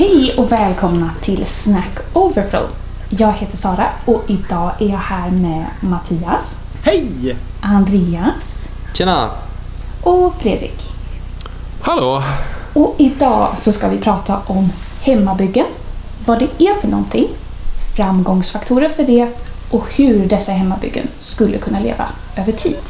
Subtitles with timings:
[0.00, 2.70] Hej och välkomna till Snack Overflow.
[3.08, 7.36] Jag heter Sara och idag är jag här med Mattias, Hej!
[7.60, 9.30] Andreas Tjena!
[10.02, 10.82] och Fredrik.
[11.80, 12.22] Hallå!
[12.72, 15.66] Och idag så ska vi prata om hemmabyggen,
[16.26, 17.28] vad det är för någonting,
[17.96, 19.28] framgångsfaktorer för det
[19.70, 22.06] och hur dessa hemmabyggen skulle kunna leva
[22.36, 22.80] över tid.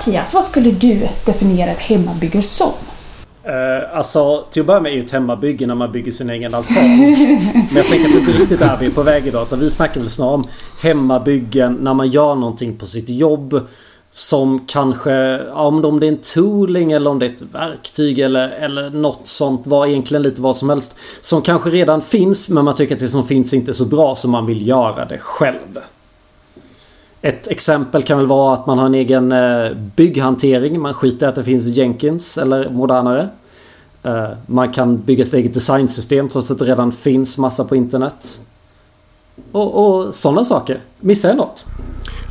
[0.00, 2.72] Mattias, vad skulle du definiera ett hemmabygge som?
[3.46, 6.54] Uh, alltså, till att börja med är ju ett hemmabygge när man bygger sin egen
[6.54, 6.76] altan.
[7.52, 9.46] Men jag tänker att det inte riktigt är vi är på väg idag.
[9.46, 10.44] Utan vi snackar väl snarare om
[10.82, 13.68] hemmabyggen när man gör någonting på sitt jobb.
[14.10, 18.48] Som kanske, ja, om det är en tooling eller om det är ett verktyg eller,
[18.48, 19.66] eller något sånt.
[19.66, 20.96] Var egentligen lite vad som helst.
[21.20, 24.16] Som kanske redan finns men man tycker att det som finns inte är så bra
[24.16, 25.78] så man vill göra det själv.
[27.22, 30.80] Ett exempel kan väl vara att man har en egen eh, bygghantering.
[30.80, 33.28] Man skiter i att det finns Jenkins eller modernare.
[34.02, 38.40] Eh, man kan bygga sitt eget designsystem trots att det redan finns massa på internet.
[39.52, 40.80] Och, och sådana saker.
[41.00, 41.66] Missar jag något?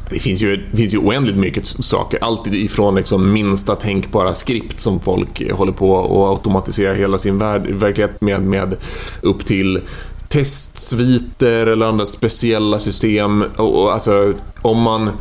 [0.09, 2.23] Det finns ju, det finns ju oändligt mycket saker.
[2.23, 7.67] Allt ifrån liksom minsta tänkbara skript som folk håller på att automatisera hela sin värld,
[7.67, 8.75] verklighet med, med
[9.21, 9.81] upp till
[10.29, 13.41] testsviter eller andra speciella system.
[13.57, 15.11] Och, och, alltså, om man...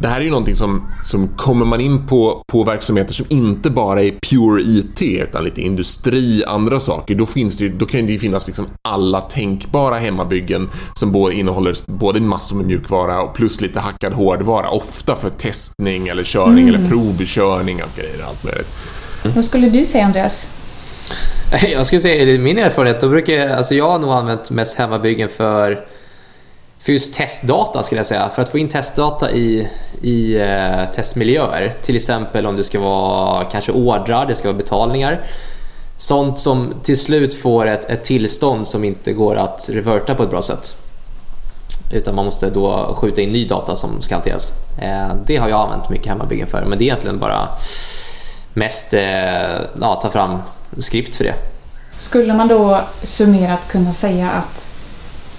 [0.00, 3.70] Det här är ju någonting som, som kommer man in på, på verksamheter som inte
[3.70, 7.14] bara är pure IT utan lite industri, andra saker.
[7.14, 11.76] Då, finns det, då kan det ju finnas liksom alla tänkbara hemmabyggen som både innehåller
[11.86, 14.70] både massor med mjukvara och plus lite hackad hårdvara.
[14.70, 16.74] Ofta för testning eller körning mm.
[16.74, 18.72] eller provkörning av grejer allt möjligt.
[19.22, 19.34] Mm.
[19.34, 20.50] Vad skulle du säga Andreas?
[21.72, 24.78] Jag skulle säga, i min erfarenhet, då brukar jag, alltså jag har nog använt mest
[24.78, 25.86] hemmabyggen för,
[26.78, 28.28] för just testdata skulle jag säga.
[28.34, 29.68] För att få in testdata i,
[30.02, 31.74] i eh, testmiljöer.
[31.82, 35.20] Till exempel om det ska vara kanske ordrar, det ska vara betalningar.
[35.96, 40.30] Sånt som till slut får ett, ett tillstånd som inte går att reverta på ett
[40.30, 40.76] bra sätt.
[41.92, 44.52] Utan man måste då skjuta in ny data som ska hanteras.
[44.78, 47.48] Eh, det har jag använt mycket hemmabyggen för, men det är egentligen bara
[48.54, 50.38] mest eh, ja, ta fram
[50.78, 51.34] skript för det.
[51.98, 54.70] Skulle man då summerat kunna säga att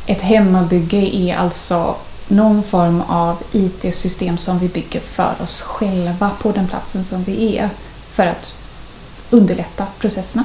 [0.05, 1.95] ett hemmabygge är alltså
[2.27, 7.57] någon form av IT-system som vi bygger för oss själva på den platsen som vi
[7.57, 7.69] är
[8.11, 8.55] för att
[9.29, 10.43] underlätta processerna?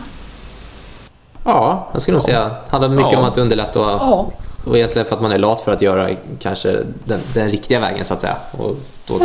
[1.45, 3.19] Ja, jag skulle nog säga det handlar mycket ja.
[3.19, 4.31] om att underlätta och, ja.
[4.65, 6.72] och egentligen för att man är lat för att göra kanske
[7.05, 8.77] den, den riktiga vägen så att säga och
[9.07, 9.25] då ta,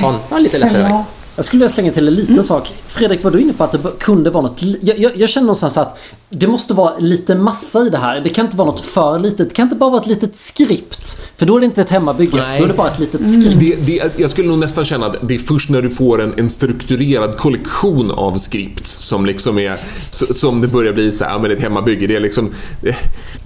[0.00, 1.04] ta, ta en lite lättare väg.
[1.36, 2.44] Jag skulle vilja slänga till en liten mm.
[2.44, 2.72] sak.
[2.86, 4.62] Fredrik, var du inne på att det kunde vara något...
[4.62, 5.98] Jag, jag, jag, känner någonstans att
[6.30, 8.20] det måste vara lite massa i det här.
[8.20, 9.48] Det kan inte vara något för litet.
[9.48, 11.20] Det kan inte bara vara ett litet skript.
[11.36, 12.36] För då är det inte ett hemmabygge.
[12.36, 12.58] Nej.
[12.58, 13.32] Då är det bara ett litet mm.
[13.32, 13.62] skript.
[13.62, 13.76] Mm.
[13.86, 16.34] Det, det, jag skulle nog nästan känna att det är först när du får en,
[16.36, 19.76] en strukturerad kollektion av skript som liksom är...
[20.10, 22.06] Som det börjar bli så här, ja men ett hemmabygge.
[22.06, 22.50] Det är liksom...
[22.82, 22.96] Det,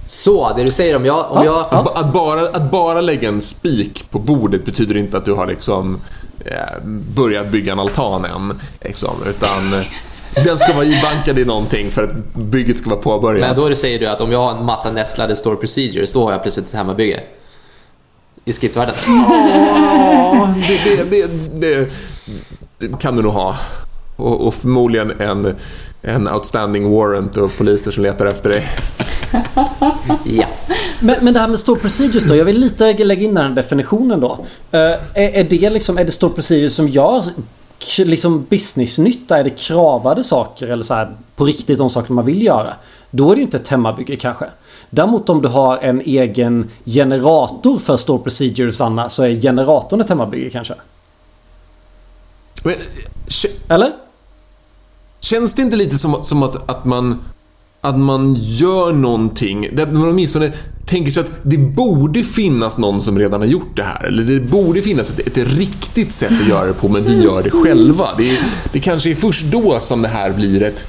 [0.05, 1.31] så, det du säger om jag...
[1.31, 1.59] Om jag...
[1.59, 5.47] Att, att, bara, att bara lägga en spik på bordet betyder inte att du har
[5.47, 5.99] liksom
[7.15, 8.59] börjat bygga en altan än.
[8.81, 13.47] Liksom, utan eh, den ska vara ibankad i någonting för att bygget ska vara påbörjat.
[13.47, 16.31] Men då säger du att om jag har en massa nästlade store procedures, då har
[16.31, 17.23] jag plötsligt ett hemmabygge?
[18.45, 18.95] I skriptvärlden?
[19.07, 21.91] Ja, det, det, det,
[22.77, 23.57] det, kan du nog ha.
[24.19, 25.55] Och, och förmodligen en,
[26.01, 28.67] en outstanding warrant och poliser som letar efter dig.
[30.23, 30.45] ja.
[30.99, 32.35] Men, men det här med store procedures då.
[32.35, 34.31] Jag vill lite lägga in den här definitionen då.
[34.73, 37.23] Uh, är, är, det liksom, är det store procedures som gör
[37.97, 39.37] liksom businessnytta?
[39.37, 42.73] Är det kravade saker eller så här på riktigt de saker man vill göra?
[43.11, 44.45] Då är det ju inte ett hemmabygge kanske.
[44.89, 50.09] Däremot om du har en egen generator för store procedures Anna så är generatorn ett
[50.09, 50.73] hemmabygge kanske.
[52.63, 52.75] Men,
[53.67, 53.91] eller?
[55.19, 57.19] Känns det inte lite som, som att, att man
[57.81, 60.53] att man gör någonting, där man åtminstone
[60.85, 64.05] tänker sig att det borde finnas någon som redan har gjort det här.
[64.05, 67.43] Eller det borde finnas ett, ett riktigt sätt att göra det på, men vi gör
[67.43, 68.07] det själva.
[68.17, 68.39] Det,
[68.73, 70.87] det kanske är först då som det här blir ett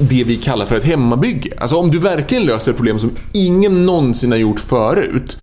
[0.00, 1.50] det vi kallar för ett hemmabygge.
[1.58, 5.38] Alltså om du verkligen löser ett problem som ingen någonsin har gjort förut.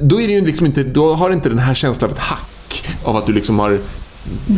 [0.00, 2.84] Då är det ju liksom inte, då har inte den här känslan av ett hack.
[3.04, 3.78] Av att du liksom har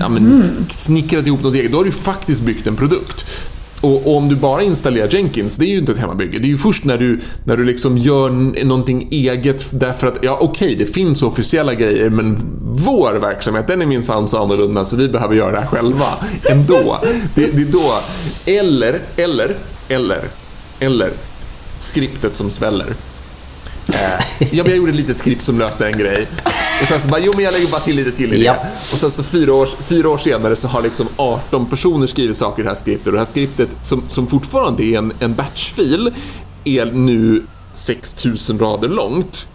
[0.00, 0.66] ja, men, mm.
[0.70, 1.72] snickrat ihop något eget.
[1.72, 3.26] Då har du faktiskt byggt en produkt.
[3.80, 6.38] Och, och, om du bara installerar Jenkins, det är ju inte ett hemmabygge.
[6.38, 8.30] Det är ju först när du, när du liksom gör
[8.64, 12.38] någonting eget därför att, ja okej, okay, det finns officiella grejer men
[12.72, 16.06] vår verksamhet, den är minsann så annorlunda så vi behöver göra det här själva
[16.50, 16.98] ändå.
[17.34, 17.92] Det, det är då.
[18.46, 19.56] Eller, eller,
[19.88, 20.20] eller,
[20.80, 21.10] eller
[21.78, 22.94] skriptet som sväller.
[24.38, 26.26] Ja, men jag gjorde ett litet skript som löste en grej.
[26.82, 28.44] Och sen så bara, jo men jag lägger bara till lite till i det.
[28.44, 28.56] Ja.
[28.92, 32.62] Och sen så fyra år, fyra år senare så har liksom 18 personer skrivit saker
[32.62, 33.06] i det här skriptet.
[33.06, 36.12] Och det här skriptet, som, som fortfarande är en, en batchfil,
[36.64, 37.42] är nu
[37.72, 39.48] 6000 rader långt.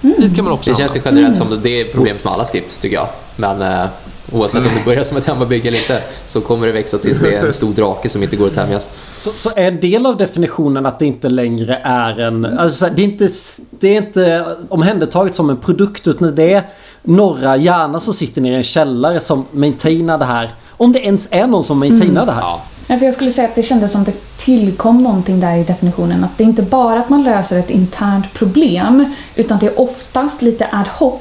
[0.00, 2.80] Dit kan man också Det känns ju generellt som det är problemet med alla skript,
[2.80, 3.08] tycker jag.
[3.36, 3.86] Men eh,
[4.32, 7.34] oavsett om det börjar som ett hemmabygge eller inte så kommer det växa tills det
[7.34, 8.90] är en stor drake som inte går att tämjas.
[9.14, 12.44] Så, så är en del av definitionen att det inte längre är en...
[12.44, 13.28] Alltså det är inte,
[13.70, 16.62] det är inte omhändertaget som en produkt utan det är
[17.02, 20.54] några hjärnor som sitter nere i en källare som maintainar det här.
[20.68, 22.40] Om det ens är någon som maintainar det här.
[22.40, 22.62] Ja.
[22.86, 26.24] Nej, för jag skulle säga att det kändes som det tillkom någonting där i definitionen.
[26.24, 30.42] Att det är inte bara att man löser ett internt problem, utan det är oftast
[30.42, 31.20] lite ad hoc.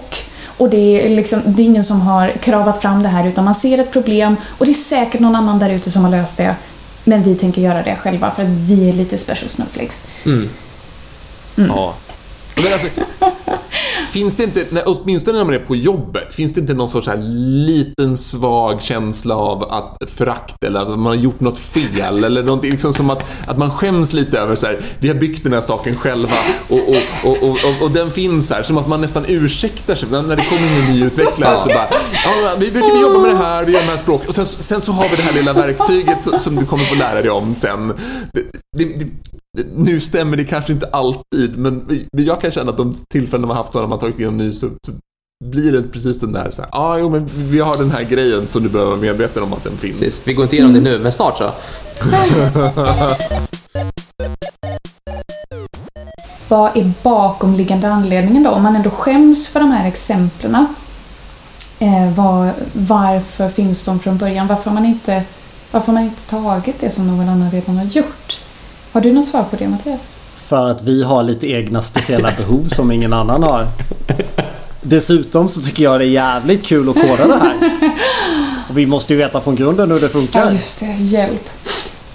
[0.60, 3.56] Och det är, liksom, det är ingen som har kravat fram det här, utan man
[3.56, 6.56] ser ett problem och det är säkert någon annan där ute som har löst det.
[7.04, 10.08] Men vi tänker göra det själva för att vi är lite special snowflakes.
[11.56, 11.94] Ja.
[12.64, 12.88] Men alltså,
[14.10, 17.08] finns det inte, när, åtminstone när man är på jobbet, finns det inte någon sorts
[17.08, 17.18] här
[17.68, 22.72] liten svag känsla av att förakt eller att man har gjort något fel eller någonting
[22.72, 25.62] liksom som att, att man skäms lite över så här, vi har byggt den här
[25.62, 26.36] saken själva
[26.68, 30.10] och, och, och, och, och, och den finns här, som att man nästan ursäktar sig
[30.10, 31.88] när det kommer in en ny utvecklare så bara,
[32.26, 34.82] ja, vi brukar jobba med det här, vi gör de här språk och sen, sen
[34.82, 37.56] så har vi det här lilla verktyget som, som du kommer få lära dig om
[37.56, 37.88] sen.
[38.34, 38.44] Det,
[38.78, 39.06] det, det,
[39.76, 43.74] nu stämmer det kanske inte alltid, men jag kan känna att de tillfällen man haft
[43.74, 44.92] så när man tagit in en ny så, så
[45.46, 48.48] blir det precis den där så här, ah, jo men vi har den här grejen
[48.48, 50.00] som du behöver vara medveten om att den finns.
[50.00, 50.22] Precis.
[50.28, 51.52] Vi går inte igenom det nu, men snart så.
[56.48, 58.50] Vad är bakomliggande anledningen då?
[58.50, 60.66] Om man ändå skäms för de här exemplen.
[61.80, 64.48] Eh, var, varför finns de från början?
[64.48, 65.24] Varför har, man inte,
[65.72, 68.40] varför har man inte tagit det som någon annan redan har gjort?
[68.92, 70.10] Har du något svar på det Mattias?
[70.36, 73.68] För att vi har lite egna speciella behov som ingen annan har.
[74.82, 77.58] Dessutom så tycker jag det är jävligt kul att koda det här.
[78.70, 80.52] Och vi måste ju veta från grunden hur det Ja, funkar.
[80.52, 80.86] just det.
[80.98, 81.50] Hjälp.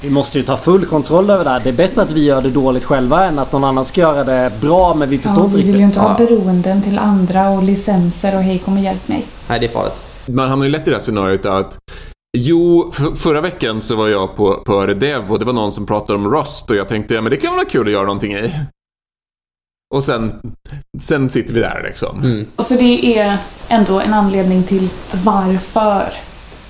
[0.00, 1.60] Vi måste ju ta full kontroll över det här.
[1.64, 4.24] Det är bättre att vi gör det dåligt själva än att någon annan ska göra
[4.24, 5.80] det bra men vi förstår Ja, inte vi vill riktigt.
[5.80, 6.26] ju inte ha Ja.
[6.26, 9.24] beroenden till andra och licenser och hej kom och hjälp mig.
[9.48, 10.04] Nej, det är farligt.
[10.26, 11.78] Man hamnar ju lätt i det här scenariot att
[12.36, 15.86] Jo, för, förra veckan så var jag på, på Öredev och det var någon som
[15.86, 18.32] pratade om Rust och jag tänkte, ja men det kan vara kul att göra någonting
[18.32, 18.52] i.
[19.94, 20.52] Och sen,
[21.00, 22.22] sen sitter vi där liksom.
[22.22, 22.46] Mm.
[22.56, 23.38] Och så det är
[23.68, 24.88] ändå en anledning till
[25.24, 26.12] varför.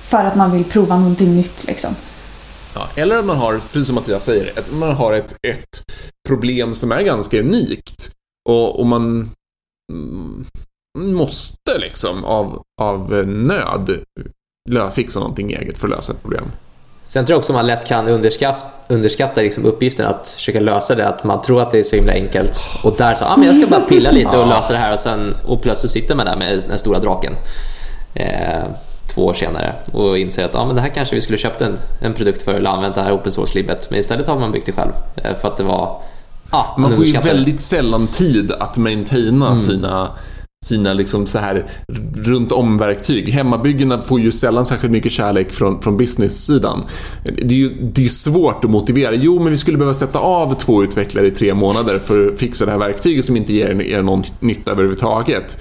[0.01, 1.95] För att man vill prova någonting nytt liksom.
[2.73, 5.83] Ja, eller att man har, precis som Mattias säger, att man har ett, ett
[6.27, 8.11] problem som är ganska unikt.
[8.49, 9.29] Och, och man
[9.91, 10.45] mm,
[10.97, 14.03] måste liksom av, av nöd
[14.93, 16.43] fixa någonting eget för att lösa ett problem.
[17.03, 21.07] Sen tror jag också man lätt kan underskatta, underskatta liksom uppgiften att försöka lösa det.
[21.07, 22.69] Att man tror att det är så himla enkelt.
[22.83, 24.99] Och där så, ah, men jag ska bara pilla lite och lösa det här och
[24.99, 27.33] sen och plötsligt sitter man där med den stora draken.
[28.13, 28.63] Eh,
[29.13, 31.77] två år senare och inser att ah, men det här kanske vi skulle köpt en,
[32.01, 33.87] en produkt för eller använt det här open source-libbet.
[33.89, 34.91] Men istället har man byggt det själv.
[35.15, 36.01] Eh, för att det var...
[36.49, 40.09] Ah, Man får ju väldigt sällan tid att maintaina sina
[40.65, 41.65] sina liksom så här
[42.15, 43.29] runt om verktyg.
[43.29, 46.83] Hemmabyggena får ju sällan särskilt mycket kärlek från, från business-sidan.
[47.23, 49.15] Det är ju det är svårt att motivera.
[49.15, 52.65] Jo, men vi skulle behöva sätta av två utvecklare i tre månader för att fixa
[52.65, 55.57] det här verktyget som inte ger er någon nytta överhuvudtaget.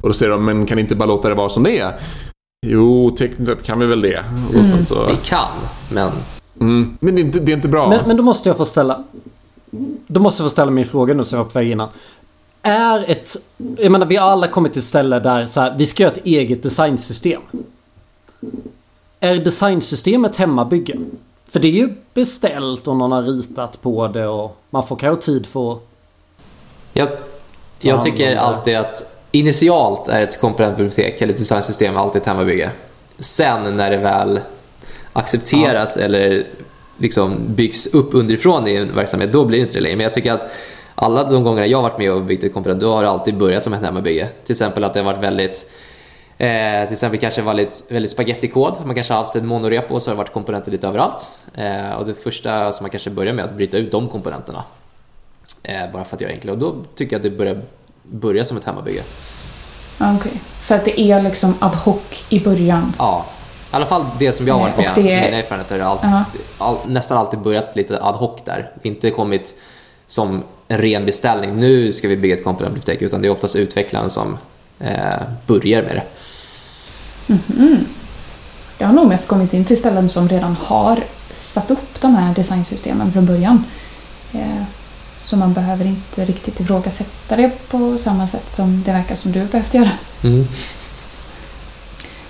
[0.00, 1.92] Och då säger de, men kan inte bara låta det vara som det är?
[2.66, 4.24] Jo, tekniskt kan vi väl det.
[4.58, 5.48] Och sen så, Vi kan,
[5.92, 6.12] men
[6.60, 7.88] mm, men det är, inte, det är inte bra.
[7.88, 9.04] Men, men då måste jag få ställa...
[10.06, 11.88] Då måste jag få ställa min fråga nu som jag var på väg innan.
[12.62, 13.36] Är ett...
[13.76, 16.26] Jag menar vi har alla kommit till ställe där så här, vi ska göra ett
[16.26, 17.42] eget designsystem.
[19.20, 20.96] Är designsystemet hemmabygge?
[21.48, 25.26] För det är ju beställt och någon har ritat på det och man får kanske
[25.26, 25.78] tid för att...
[26.92, 27.08] Jag,
[27.80, 32.70] jag tycker alltid att initialt är ett komponentbibliotek eller ett designsystem alltid ett hemmabygge.
[33.18, 34.40] Sen när det väl
[35.12, 36.46] accepteras eller
[36.98, 39.96] liksom byggs upp underifrån i en verksamhet, då blir det inte det längre.
[39.96, 40.50] Men jag tycker att
[41.00, 43.64] alla de gånger jag varit med och byggt ett komponent, då har det alltid börjat
[43.64, 44.28] som ett hemmabygge.
[44.44, 45.70] Till exempel att det har varit väldigt
[46.40, 48.76] Eh, till exempel kanske väldigt, väldigt spagettikod.
[48.86, 51.46] Man kanske har haft ett monorepo och så har det varit komponenter lite överallt.
[51.54, 54.64] Eh, och det första som man kanske börjar med är att bryta ut de komponenterna.
[55.62, 56.52] Eh, bara för att göra enklare.
[56.52, 57.60] Och då tycker jag att det börjar
[58.02, 59.02] börja som ett hemmabygge.
[60.00, 60.32] Okej.
[60.62, 62.92] För att det är liksom ad hoc i början.
[62.98, 63.26] Ja,
[63.72, 66.10] i alla fall det som jag har varit med och det- mina erfarenheter har alltid,
[66.10, 66.24] Ja.
[66.66, 68.70] all, nästan alltid börjat lite ad hoc där.
[68.82, 69.54] Inte kommit
[70.08, 71.56] som en ren beställning.
[71.60, 73.02] Nu ska vi bygga ett komponentbibliotek.
[73.02, 74.38] Utan det är oftast utvecklaren som
[74.80, 76.02] eh, börjar med det.
[78.78, 82.34] Jag har nog mest kommit in till ställen som redan har satt upp de här
[82.34, 83.64] designsystemen från början.
[84.32, 84.62] Eh,
[85.16, 89.44] Så man behöver inte riktigt ifrågasätta det på samma sätt som det verkar som du
[89.44, 89.90] behövt göra.
[90.24, 90.46] Mm.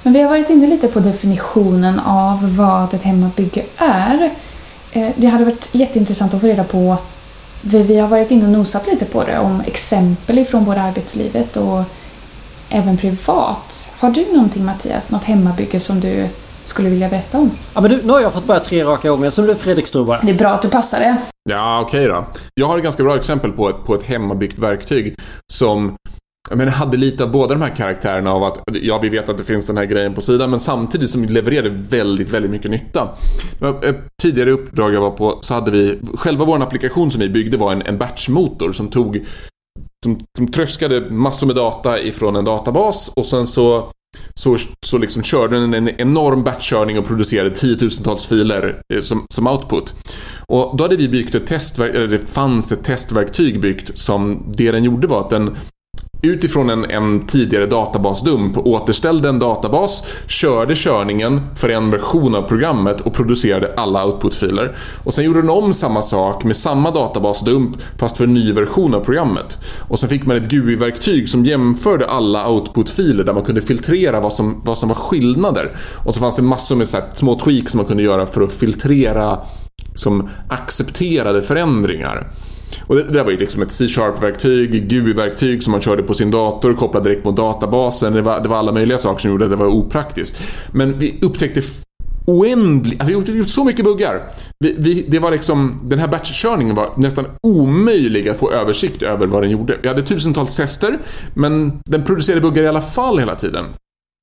[0.03, 4.31] Men vi har varit inne lite på definitionen av vad ett hemmabygge är.
[4.93, 6.97] Eh, Det hade varit jätteintressant att få reda på
[7.63, 11.57] vi, vi har varit inne och nosat lite på det om exempel ifrån både arbetslivet
[11.57, 11.83] och
[12.69, 13.91] även privat.
[13.99, 16.29] Har du någonting Mattias, något hemmabygge som du
[16.65, 17.51] skulle vilja berätta om?
[17.75, 20.21] Ja men du, nu har jag fått börja tre raka gånger som du Fredrik Strubar.
[20.23, 21.17] Det är bra att du passar det.
[21.51, 22.27] Ja, okej då.
[22.55, 25.15] Jag har ett ganska bra exempel på ett, på ett hemmabyggt verktyg
[25.53, 25.97] som
[26.49, 29.39] jag menar, hade lite av båda de här karaktärerna av att ja, vi vet att
[29.39, 33.09] det finns den här grejen på sidan men samtidigt som levererade väldigt, väldigt mycket nytta.
[33.61, 37.57] Eh, tidigare uppdrag jag var på så hade vi, själva vår applikation som vi byggde
[37.57, 39.25] var en, en batchmotor som tog
[40.05, 43.91] som, som tröskade massor med data ifrån en databas och sen så
[44.35, 49.47] så, så liksom körde den en enorm batchkörning och producerade tiotusentals filer eh, som, som
[49.47, 49.95] output.
[50.47, 51.97] Och då hade vi byggt ett testverktyg...
[51.97, 55.57] eller det fanns ett testverktyg byggt som det den gjorde var att den
[56.23, 63.01] utifrån en, en tidigare databasdump återställde en databas, körde körningen för en version av programmet
[63.01, 64.77] och producerade alla outputfiler.
[65.05, 68.95] Och sen gjorde den om samma sak med samma databasdump fast för en ny version
[68.95, 69.59] av programmet.
[69.89, 74.33] Och sen fick man ett GUI-verktyg som jämförde alla outputfiler där man kunde filtrera vad
[74.33, 75.77] som, vad som var skillnader.
[76.05, 78.43] Och så fanns det massor med så här, små tweaks som man kunde göra för
[78.43, 79.39] att filtrera
[79.95, 82.31] som accepterade förändringar.
[82.87, 86.31] Och det, det där var ju liksom ett C-sharp-verktyg, GUI-verktyg som man körde på sin
[86.31, 88.13] dator, kopplade direkt mot databasen.
[88.13, 90.43] Det var, det var alla möjliga saker som gjorde att det var opraktiskt.
[90.73, 91.63] Men vi upptäckte
[92.27, 94.23] oändligt, alltså vi upptäckte så mycket buggar.
[94.59, 99.27] Vi, vi, det var liksom, den här batchkörningen var nästan omöjlig att få översikt över
[99.27, 99.79] vad den gjorde.
[99.83, 100.99] Vi hade tusentals tester,
[101.35, 103.65] men den producerade buggar i alla fall hela tiden.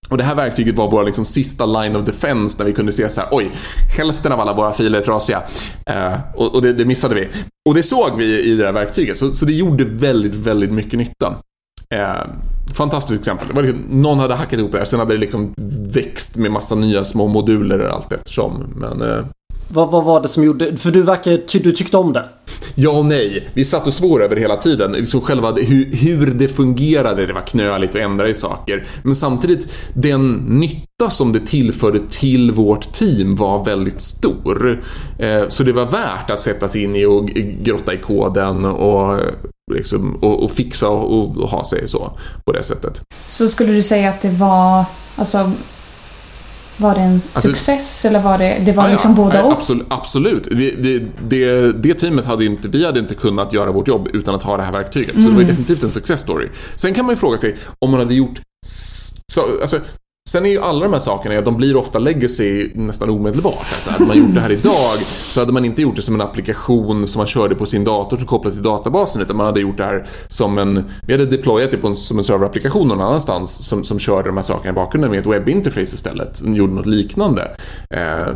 [0.10, 3.10] Och det här verktyget var vår liksom sista line of defense när vi kunde se
[3.10, 3.52] så här, oj,
[3.98, 5.44] hälften av alla våra filer är trasiga.
[5.86, 7.28] Eh, och och det, det, missade vi.
[7.70, 11.00] Och det såg vi i det här verktyget, så, så det gjorde väldigt, väldigt mycket
[11.00, 11.36] nytta.
[11.90, 12.16] Eh,
[12.74, 13.48] fantastiskt exempel.
[13.48, 15.54] Det var liksom, någon hade hackat ihop det, här, sen hade det liksom
[15.90, 18.64] växt med massa nya små moduler allt eftersom.
[18.76, 19.26] Men, eh,
[19.70, 20.78] Vad, vad var det som gjorde...
[20.78, 21.38] För du verkar...
[21.38, 22.30] Ty, du tyckte om det.
[22.76, 23.48] Ja och nej.
[23.54, 24.92] Vi satt och svor över det hela tiden.
[24.92, 28.88] Liksom själva hur, hur det fungerade, det var knöligt att ändra i saker.
[29.04, 34.84] Men samtidigt, den nytta som det tillförde till vårt team var väldigt stor.
[35.20, 37.28] Eh, så det var värt att sätta sig in i och
[37.62, 39.20] grotta i koden och,
[39.74, 43.02] liksom, och, och fixa och, och ha sig så på det sättet.
[43.28, 44.86] Så skulle du säga att det var,
[45.16, 45.52] alltså
[46.78, 49.16] var det en success eller var det, det var Ja, liksom ja.
[49.24, 49.52] båda och?
[49.52, 49.86] Absolut.
[49.90, 50.44] absolut.
[50.52, 54.36] Det, det, det, det teamet hade inte, vi hade inte kunnat göra vårt jobb utan
[54.36, 55.14] att ha det här verktyget.
[55.24, 56.50] Så det var ju definitivt en success story.
[56.76, 58.42] Sen kan man ju fråga sig om man hade gjort
[59.32, 59.80] så, alltså,
[60.30, 63.54] Sen är ju alla de här sakerna, de blir ofta legacy nästan omedelbart.
[63.56, 66.22] Alltså, hade man gjort det här idag så hade man inte gjort det som en
[66.22, 69.78] applikation som man körde på sin dator som kopplat till databasen utan man hade gjort
[69.78, 70.84] det här som en...
[71.08, 74.38] Vi hade deployat det på en, som en serverapplikation någon annanstans som, som körde de
[74.38, 76.38] här sakerna i bakgrunden med ett webbinterface istället.
[76.38, 77.56] Som gjorde något liknande.
[77.90, 78.34] Eh,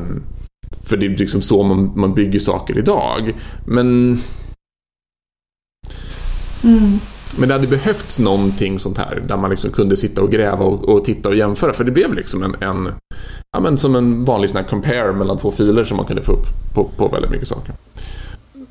[0.86, 3.34] för det är liksom så man, man bygger saker idag.
[3.66, 4.20] Men,
[6.64, 7.00] Mm
[7.38, 10.90] men det hade behövts någonting sånt här där man liksom kunde sitta och gräva och,
[10.90, 11.74] och titta och jämföra.
[11.74, 12.90] För det blev liksom en, en
[13.52, 16.32] ja, men som en vanlig sån här compare mellan två filer som man kunde få
[16.32, 17.76] upp på, på väldigt mycket saker.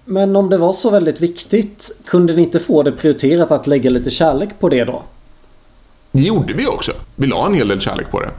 [0.05, 3.91] Men om det var så väldigt viktigt, kunde ni inte få det prioriterat att lägga
[3.91, 5.03] lite kärlek på det då?
[6.13, 6.93] Det gjorde vi också.
[7.17, 8.31] Vi la en hel del kärlek på det.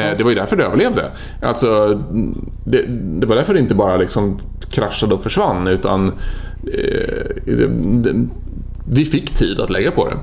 [0.00, 1.10] Eh, Det var ju därför det överlevde.
[1.42, 2.02] Alltså,
[2.64, 2.82] det,
[3.20, 4.38] det var därför det inte bara liksom
[4.70, 8.26] kraschade och försvann utan eh, det, det,
[8.90, 10.16] vi fick tid att lägga på det.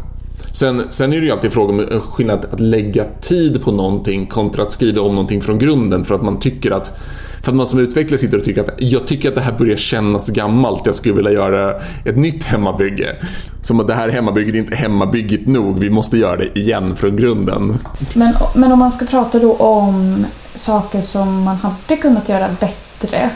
[0.51, 4.25] Sen, sen är det ju alltid fråga om en skillnad att lägga tid på någonting
[4.25, 6.99] kontra att skriva om någonting från grunden för att man tycker att
[7.45, 9.77] för att man som utvecklare sitter och tycker att jag tycker att det här börjar
[9.77, 10.85] kännas gammalt.
[10.85, 13.15] Jag skulle vilja göra ett nytt hemmabygge.
[13.61, 15.79] Som att det här hemmabygget inte är nog.
[15.79, 17.77] Vi måste göra det igen från grunden.
[18.15, 23.29] Men, men om man ska prata då om saker som man hade kunnat göra bättre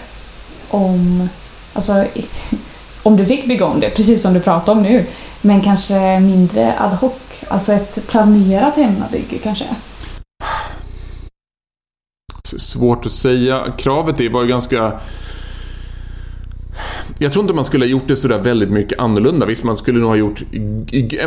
[0.70, 1.30] om,
[1.74, 2.06] alltså,
[3.04, 5.06] om du fick bygga om det, precis som du pratar om nu,
[5.42, 7.14] men kanske mindre ad hoc,
[7.48, 9.66] alltså ett planerat hemmabygge kanske?
[12.44, 13.74] Svårt att säga.
[13.78, 15.00] Kravet är var ju ganska...
[17.22, 19.46] Jag tror inte man skulle ha gjort det sådär väldigt mycket annorlunda.
[19.46, 20.44] Visst, man skulle nog ha gjort...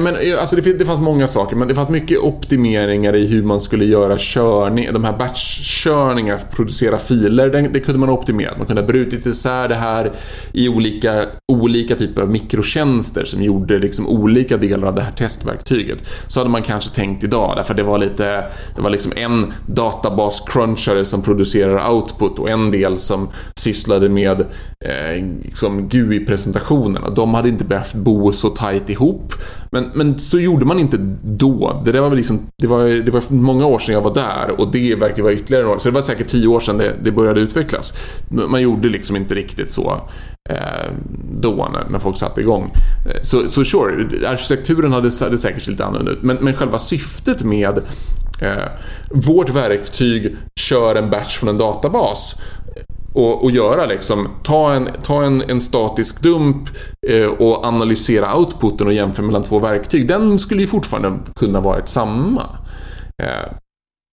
[0.01, 3.43] Men, eh, alltså det, det fanns många saker, men det fanns mycket optimeringar i hur
[3.43, 7.51] man skulle göra körning, de här batchkörningar, producera filer.
[7.51, 8.59] Det, det kunde man ha optimerat.
[8.59, 10.13] Man kunde ha brutit isär det här
[10.53, 15.99] i olika, olika typer av mikrotjänster som gjorde liksom olika delar av det här testverktyget.
[16.29, 18.45] Så hade man kanske tänkt idag, därför det var lite...
[18.77, 25.25] Det var liksom en databascrunchare som producerar output och en del som sysslade med eh,
[25.43, 27.11] liksom GUI-presentationerna.
[27.11, 29.33] De hade inte behövt bo så tajt ihop.
[29.71, 31.83] Men, men så gjorde man inte då.
[31.85, 34.61] Det, där var väl liksom, det, var, det var många år sedan jag var där
[34.61, 35.79] och det verkar vara ytterligare några år.
[35.79, 37.95] Så det var säkert tio år sedan det, det började utvecklas.
[38.29, 40.01] Man gjorde liksom inte riktigt så
[40.51, 40.93] eh,
[41.41, 42.73] då när, när folk satte igång.
[43.07, 46.23] Eh, så, så sure, arkitekturen hade, hade säkert lite annorlunda ut.
[46.23, 47.79] Men, men själva syftet med
[48.43, 48.69] eh,
[49.11, 52.37] vårt verktyg kör en batch från en databas
[53.15, 56.69] och, och göra liksom, ta en, ta en, en statisk dump
[57.09, 60.09] eh, och analysera outputen och jämföra mellan två verktyg.
[60.09, 62.43] Den skulle ju fortfarande kunna varit samma.
[63.23, 63.53] Eh,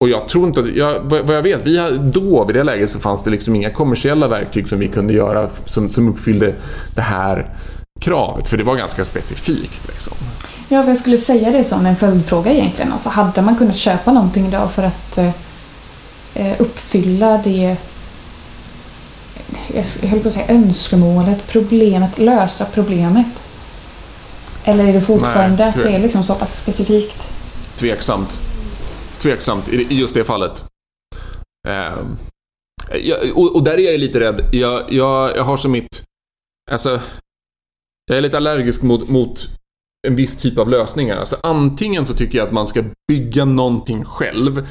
[0.04, 2.90] och jag tror inte att, jag, vad jag vet, vi har, då vid det läget
[2.90, 6.54] så fanns det liksom inga kommersiella verktyg som vi kunde göra som, som uppfyllde
[6.94, 7.54] det här
[8.00, 9.88] kravet, för det var ganska specifikt.
[9.88, 10.12] Liksom.
[10.68, 12.92] Ja, för jag skulle säga det som en följdfråga egentligen.
[12.92, 15.30] Alltså, hade man kunnat köpa någonting idag för att eh,
[16.34, 17.76] eh uppfylla det
[19.74, 23.44] jag höll på att säga önskemålet, problemet, lösa problemet?
[24.64, 27.28] Eller är det fortfarande Nej, att det är liksom så pass specifikt?
[27.76, 28.38] Tveksamt.
[29.18, 30.64] Tveksamt i just det fallet.
[31.68, 32.06] Uh,
[33.02, 34.48] jag, och, och, där är jag lite rädd.
[34.52, 36.02] Jag, jag, jag har som mitt...
[36.70, 37.00] Alltså...
[38.06, 39.48] Jag är lite allergisk mot, mot
[40.08, 41.16] en viss typ av lösningar.
[41.16, 44.68] Alltså antingen så tycker jag att man ska bygga någonting själv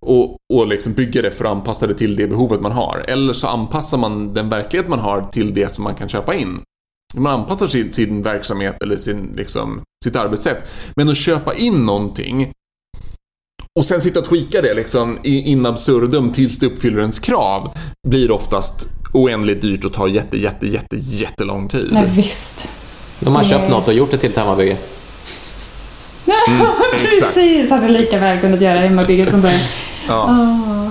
[0.00, 3.04] och, och liksom bygga det för att anpassa det till det behovet man har.
[3.08, 6.60] Eller så anpassar man den verklighet man har till det som man kan köpa in.
[7.16, 10.64] Man anpassar sin, sin verksamhet eller sin, liksom, sitt arbetssätt.
[10.96, 12.52] Men att köpa in någonting
[13.78, 17.74] och sen sitta och tweaka det liksom in absurdum tills det uppfyller ens krav
[18.08, 21.88] blir oftast oändligt dyrt och tar jätte, jätte, jätte, jättelång tid.
[21.92, 22.68] Nej, visst.
[23.20, 24.76] De har köpt något och gjort det till ett hemmabygge.
[26.48, 29.60] Mm, Precis, hade lika väl kunnat göra hemmabygget från början.
[30.08, 30.24] Ja.
[30.24, 30.88] Oh.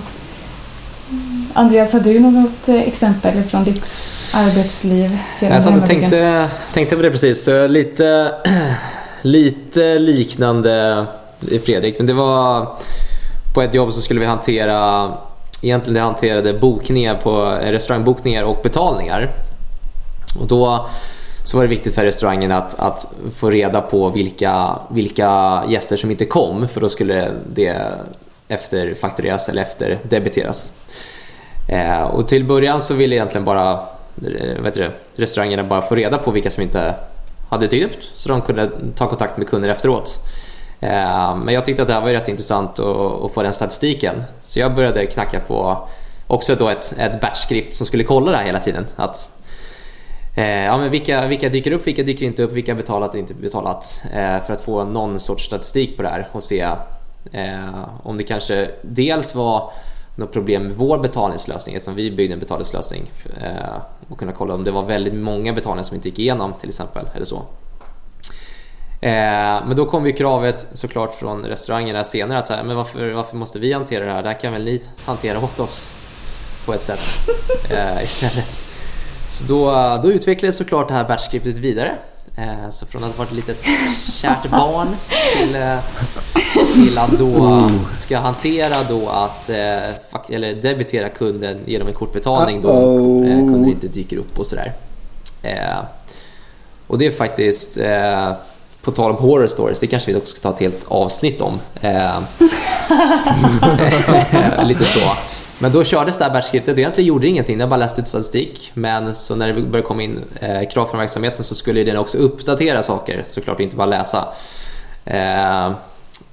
[1.54, 3.86] Andreas, har du något exempel från ditt
[4.34, 5.18] arbetsliv?
[5.40, 7.50] Jag satt och tänkte, tänkte på det precis.
[7.68, 8.34] Lite,
[9.22, 11.06] lite liknande
[11.52, 12.68] i Fredrik, men det var
[13.54, 15.12] på ett jobb så skulle vi hantera
[15.62, 19.30] Egentligen det hanterade bokningar på restaurangbokningar och betalningar.
[20.40, 20.88] Och då
[21.48, 26.12] så var det viktigt för restaurangen att, att få reda på vilka, vilka gäster som
[26.12, 27.82] inte kom för då skulle det
[28.48, 30.72] efterfaktureras eller efterdebiteras.
[31.70, 33.72] Eh, och till början så ville egentligen bara
[34.26, 36.96] eh, vet du, restaurangerna bara få reda på vilka som inte
[37.50, 40.18] hade dykt upp så de kunde ta kontakt med kunder efteråt.
[40.80, 44.24] Eh, men jag tyckte att det här var rätt intressant att, att få den statistiken
[44.46, 45.88] så jag började knacka på
[46.28, 48.86] också då ett, ett batch-skript som skulle kolla det här hela tiden.
[48.96, 49.37] Att
[50.38, 53.20] Eh, ja, men vilka, vilka dyker upp, vilka dyker inte upp, vilka har betalat och
[53.20, 54.04] inte betalat?
[54.14, 56.62] Eh, för att få någon sorts statistik på det här och se
[57.32, 59.72] eh, om det kanske dels var
[60.16, 64.64] något problem med vår betalningslösning eftersom vi byggde en betalningslösning eh, och kunna kolla om
[64.64, 67.38] det var väldigt många betalningar som inte gick igenom till exempel eller så.
[69.02, 73.12] Eh, men då kom ju kravet såklart från restaurangerna senare att så här, men varför,
[73.12, 74.24] varför måste vi hantera det här?
[74.24, 75.90] Det här kan väl ni hantera åt oss
[76.66, 77.30] på ett sätt
[77.70, 78.77] eh, istället.
[79.30, 79.72] Så då,
[80.04, 81.98] då utvecklades såklart det här batchskriptet vidare.
[82.38, 83.64] Eh, så från att ha varit ett litet
[84.14, 84.88] kärt barn
[85.34, 85.78] till, eh,
[86.74, 87.72] till att då oh.
[87.96, 92.70] ska hantera då att eh, eller debitera kunden genom en kortbetalning då
[93.24, 94.74] kunden inte dyker upp och sådär.
[96.88, 97.78] Och det är faktiskt
[98.82, 101.60] på tal om horror stories, det kanske vi också ska ta ett helt avsnitt om.
[104.64, 105.00] Lite så.
[105.60, 108.08] Men då kördes det här batchskriptet och egentligen gjorde det ingenting, jag bara läste ut
[108.08, 108.72] statistik.
[108.74, 112.18] Men så när det började komma in eh, krav från verksamheten så skulle den också
[112.18, 114.28] uppdatera saker, såklart inte bara läsa.
[115.06, 115.72] Eh,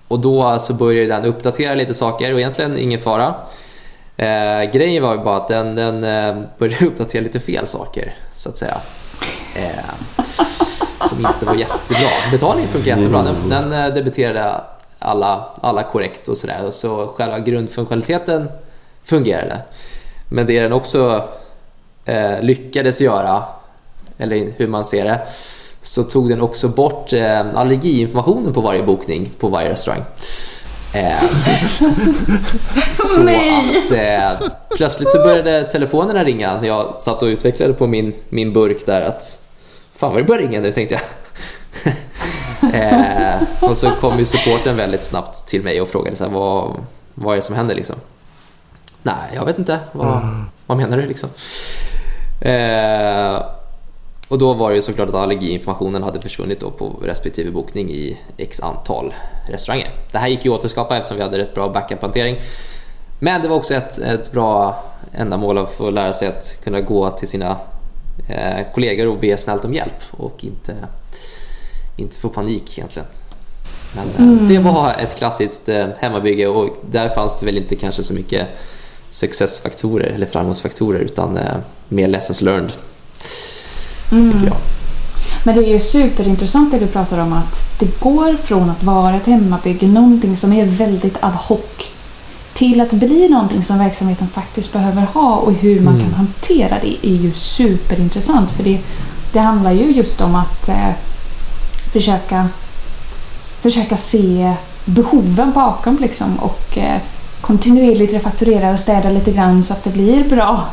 [0.08, 3.34] och då så började den uppdatera lite saker och egentligen ingen fara.
[4.16, 8.48] Eh, grejen var ju bara att den, den eh, började uppdatera lite fel saker, så
[8.48, 8.76] att säga.
[9.56, 9.94] Eh,
[11.08, 12.08] som inte var jättebra.
[12.30, 14.60] Betalningen funkar jättebra, den, den eh, debiterade
[14.98, 16.70] alla, alla korrekt och sådär.
[16.70, 18.48] Så själva grundfunktionaliteten
[19.04, 19.58] fungerade.
[20.28, 21.28] Men det den också
[22.04, 23.42] eh, lyckades göra,
[24.18, 25.20] eller hur man ser det,
[25.82, 30.02] så tog den också bort eh, allergiinformationen på varje bokning på varje restaurang.
[30.94, 31.22] Eh,
[32.94, 38.14] så att eh, plötsligt så började telefonerna ringa när jag satt och utvecklade på min,
[38.28, 39.42] min burk där att
[39.96, 41.04] fan vad det börjar ringa nu tänkte jag.
[42.74, 46.74] eh, och så kom ju supporten väldigt snabbt till mig och frågade så här, vad,
[47.14, 47.96] vad är det som händer liksom.
[49.04, 49.78] Nej, jag vet inte.
[49.92, 50.44] Vad, mm.
[50.66, 51.28] vad menar du liksom?
[52.40, 53.42] Eh,
[54.28, 58.18] och då var det ju såklart att allergiinformationen hade försvunnit då på respektive bokning i
[58.36, 59.14] x antal
[59.48, 59.90] restauranger.
[60.12, 62.40] Det här gick ju att återskapa eftersom vi hade rätt bra backup-hantering.
[63.18, 67.10] Men det var också ett, ett bra ändamål att få lära sig att kunna gå
[67.10, 67.56] till sina
[68.28, 70.74] eh, kollegor och be snällt om hjälp och inte,
[71.96, 73.08] inte få panik egentligen.
[73.94, 78.02] Men eh, det var ett klassiskt eh, hemmabygge och där fanns det väl inte kanske
[78.02, 78.48] så mycket
[79.14, 81.56] successfaktorer eller framgångsfaktorer utan eh,
[81.88, 82.72] mer lessons learned.
[84.10, 84.56] Tycker jag.
[85.44, 89.16] Men det är ju superintressant det du pratar om att det går från att vara
[89.16, 91.60] ett hemmabygge, någonting som är väldigt ad hoc,
[92.54, 97.06] till att bli någonting som verksamheten faktiskt behöver ha och hur man kan hantera det
[97.06, 98.80] är ju superintressant för det,
[99.32, 100.90] det handlar ju just om att eh,
[101.92, 102.48] försöka,
[103.60, 107.00] försöka se behoven bakom liksom och eh,
[107.46, 110.66] kontinuerligt refakturera och städa lite grann så att det blir bra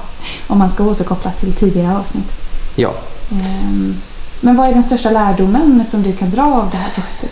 [0.47, 2.31] om man ska återkoppla till tidigare avsnitt.
[2.75, 2.93] Ja.
[3.31, 3.95] Ehm,
[4.41, 7.29] Men vad är den största lärdomen som du kan dra av det här projektet?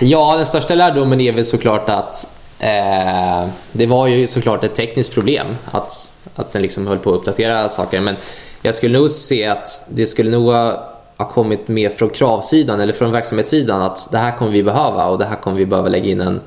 [0.00, 5.14] Ja, den största lärdomen är väl såklart att eh, det var ju såklart ett tekniskt
[5.14, 8.00] problem att, att den liksom höll på att uppdatera saker.
[8.00, 8.16] Men
[8.62, 12.92] jag skulle nog se att det skulle nog ha ha kommit mer från kravsidan eller
[12.92, 16.10] från verksamhetssidan att det här kommer vi behöva och det här kommer vi behöva lägga
[16.10, 16.40] in en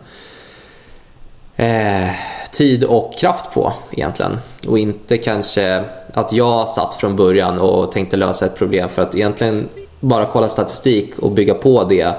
[1.60, 2.10] eh,
[2.52, 4.38] tid och kraft på egentligen.
[4.68, 9.16] Och inte kanske att jag satt från början och tänkte lösa ett problem för att
[9.16, 9.70] egentligen
[10.00, 12.16] bara kolla statistik och bygga på det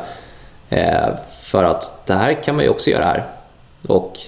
[0.69, 1.09] eh,
[1.43, 3.27] för att det här kan man ju också göra här.
[3.87, 4.19] Och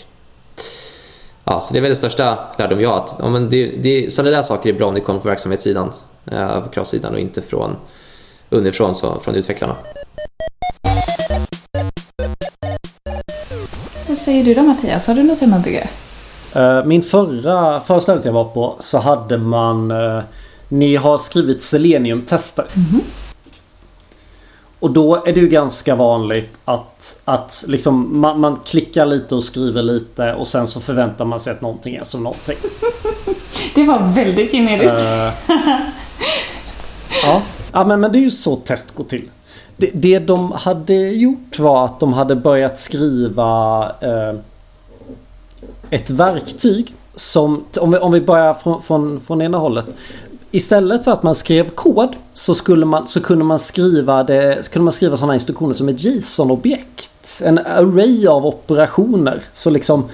[1.44, 2.98] Ja, så det är väl det största lärdom jag har.
[2.98, 5.92] Att, ja, men det, det, sådana där saker är bra om det kommer från verksamhetssidan,
[6.32, 7.76] eh, kravsidan och inte från
[8.50, 9.76] underifrån, så, från utvecklarna.
[14.22, 15.06] Säger du då Mattias?
[15.06, 15.88] Har du något hemmabygge?
[16.54, 19.90] Eh, Min förra, stället jag var på så hade man...
[19.90, 20.20] eh,
[20.68, 22.64] Ni har skrivit seleniumtester.
[24.78, 29.44] Och då är det ju ganska vanligt att, att liksom man, man klickar lite och
[29.44, 32.56] skriver lite och sen så förväntar man sig att någonting är som någonting.
[33.74, 35.04] Det var väldigt generiskt.
[35.04, 35.32] Eh,
[37.24, 39.28] ja, ja men, men det är ju så test går till.
[39.76, 44.34] Det, det de hade gjort var att de hade börjat skriva eh,
[45.90, 49.86] ett verktyg som, om vi, om vi börjar från, från, från ena hållet.
[50.50, 54.72] Istället för att man skrev kod så, skulle man, så kunde man skriva det, så
[54.72, 57.42] kunde man skriva sådana instruktioner som ett JSON-objekt.
[57.44, 59.42] En array av operationer.
[59.52, 60.04] Så liksom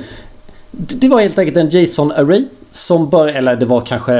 [0.71, 4.13] det det var helt enkelt en JSON-array som bör, eller det var kanske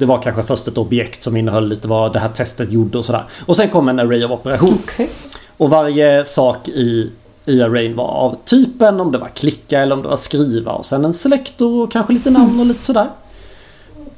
[0.00, 3.04] det var kanske först ett objekt som innehöll lite vad det här testet gjorde och
[3.04, 3.24] sådär.
[3.46, 4.78] Och sen kom en array av operationer.
[4.84, 5.10] Okej.
[5.56, 7.10] Och varje sak i,
[7.44, 10.86] i arrayn var av typen om det var klicka eller om det var skriva och
[10.86, 13.10] sen en selektor och kanske lite namn och lite sådär.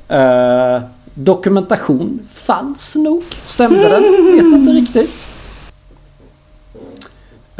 [0.08, 0.82] Eh,
[1.14, 3.22] dokumentation fanns nog.
[3.44, 4.02] Stämde den?
[4.36, 5.28] Vet inte riktigt.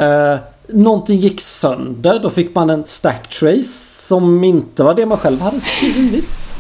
[0.01, 0.37] Uh,
[0.69, 2.19] någonting gick sönder.
[2.19, 6.59] Då fick man en stack trace som inte var det man själv hade skrivit.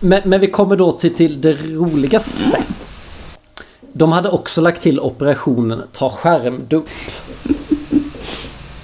[0.00, 2.62] Men, men vi kommer då till, till det roligaste.
[3.92, 6.86] De hade också lagt till operationen ta skärmdump.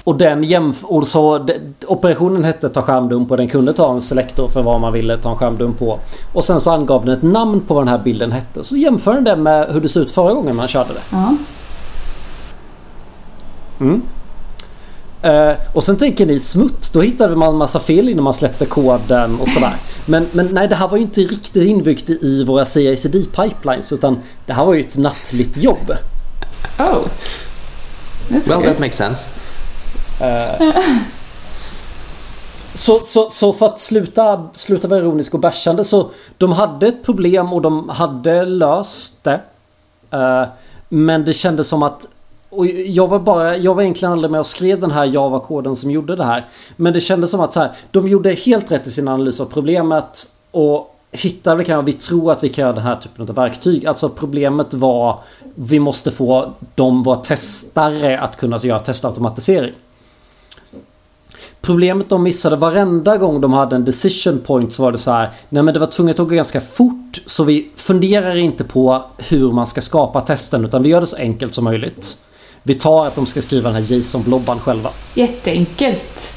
[0.05, 1.55] Och den jämf- och så de,
[1.87, 5.31] Operationen hette ta skärmdump och den kunde ta en selektor för vad man ville ta
[5.31, 5.99] en skärmdump på.
[6.33, 8.65] Och sen så angav den ett namn på vad den här bilden hette.
[8.65, 11.01] Så jämför den med hur det såg ut förra gången man körde det.
[11.11, 11.35] Ja.
[15.25, 19.41] Eh, och sen tänker ni smutt, då hittade man massa fel innan man släppte koden
[19.41, 19.75] och sådär.
[20.07, 24.19] Men, men nej, det här var ju inte riktigt inbyggt i våra CICD pipelines utan
[24.47, 25.97] det här var ju ett nattligt jobb.
[26.79, 26.99] Oh.
[28.29, 28.65] That's Well, good.
[28.65, 29.31] that makes sense.
[32.75, 37.05] Så, så, så för att sluta, sluta vara ironisk och bärsande så de hade ett
[37.05, 39.41] problem och de hade löst det.
[40.11, 40.45] Eh,
[40.89, 42.07] men det kändes som att
[42.59, 45.91] och jag var bara, jag var egentligen aldrig med och skrev den här Java-koden som
[45.91, 46.49] gjorde det här.
[46.77, 49.45] Men det kändes som att så här, de gjorde helt rätt i sin analys av
[49.47, 53.87] problemet och hittade kan vi tror att vi kan göra den här typen av verktyg.
[53.87, 55.19] Alltså problemet var
[55.55, 59.73] vi måste få de våra testare att kunna göra testautomatisering.
[61.61, 65.31] Problemet de missade varenda gång de hade en decision point så var det så här.
[65.49, 69.53] Nej men det var tvunget att gå ganska fort så vi funderar inte på hur
[69.53, 72.17] man ska skapa testen utan vi gör det så enkelt som möjligt.
[72.67, 74.91] Vi tar att de ska skriva den här JSON-blobban själva.
[75.15, 76.35] Jätteenkelt.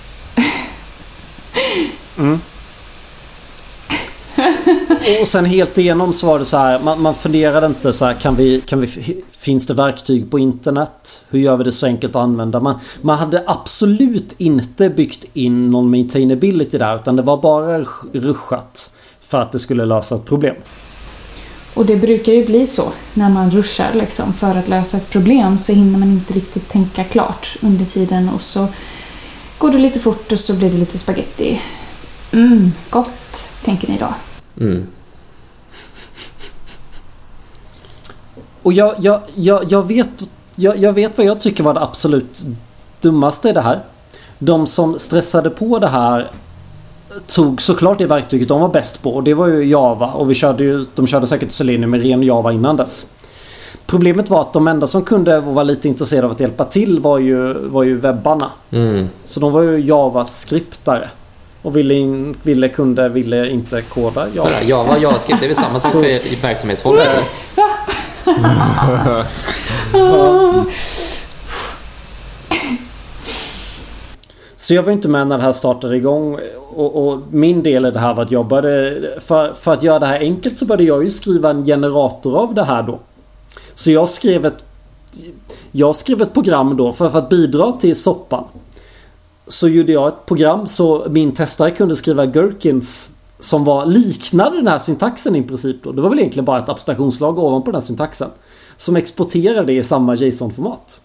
[5.22, 6.80] Och sen helt igenom så var det så här.
[6.80, 8.14] Man, man funderade inte så här.
[8.14, 8.88] Kan vi, kan vi,
[9.32, 11.26] finns det verktyg på internet?
[11.30, 12.60] Hur gör vi det så enkelt att använda?
[12.60, 16.96] Man, man hade absolut inte byggt in någon maintainability där.
[16.96, 18.96] Utan det var bara ruschat.
[19.22, 20.56] För att det skulle lösa ett problem.
[21.78, 25.58] Och det brukar ju bli så när man ruschar liksom för att lösa ett problem
[25.58, 28.68] så hinner man inte riktigt tänka klart under tiden och så
[29.58, 31.62] går det lite fort och så blir det lite spaghetti.
[32.32, 34.14] Mm, gott, tänker ni då.
[34.64, 34.88] Mm.
[38.64, 40.24] Och jag, jag, jag, jag, vet,
[40.56, 42.46] jag, jag vet vad jag tycker var det absolut
[43.02, 43.84] dummaste i det här.
[44.40, 46.32] De som stressade på det här
[47.28, 50.34] tog såklart det verktyget de var bäst på och det var ju Java och vi
[50.34, 53.08] körde ju, de körde säkert Selenium med ren Java innan dess.
[53.86, 57.20] Problemet var att de enda som kunde vara lite intresserade av att hjälpa till var
[57.20, 58.52] ju, var ju webbarna.
[58.72, 59.10] Mm.
[59.26, 61.10] Så de var ju Java-skriptare.
[61.62, 64.50] Och ville, in, ville, kunde, ville inte koda Java.
[64.50, 67.00] Ja, Java och JavaScript, det är väl samma sak för i verksamhetsfolk?
[74.68, 76.40] Så jag var inte med när det här startade igång.
[76.76, 79.20] Och, och min del i det här var att jag började...
[79.20, 82.54] För, för att göra det här enkelt så började jag ju skriva en generator av
[82.54, 83.00] det här då.
[83.76, 84.66] Så jag skrev ett...
[85.72, 88.44] Jag skrev ett program då för, för att bidra till soppan.
[89.48, 94.68] Så gjorde jag ett program så min testare kunde skriva Gherkins som var liknade den
[94.68, 95.92] här syntaxen i princip då.
[95.92, 98.30] Det var väl egentligen bara ett abstraktionslag ovanpå den här syntaxen.
[98.78, 101.02] Som exporterade i samma JSON-format.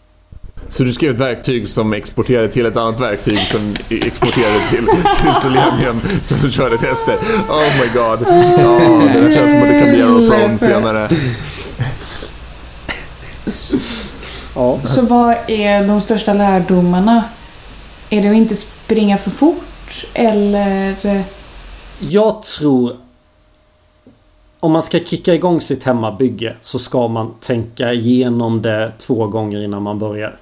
[0.68, 4.87] Så du skrev ett verktyg som exporterade till ett annat verktyg som exporterade till,
[5.20, 7.16] till Selenium som körde tester.
[7.48, 8.27] Oh my god.
[8.29, 8.79] Ja,
[9.14, 11.09] det där känns som att det kan bli error prone senare.
[14.55, 14.81] Ja.
[14.85, 17.25] Så vad är de största lärdomarna?
[18.11, 21.25] Är det att inte springa för fort eller?
[21.98, 22.96] Jag tror...
[24.61, 29.64] Om man ska kicka igång sitt hemmabygge så ska man tänka igenom det två gånger
[29.64, 30.38] innan man börjar.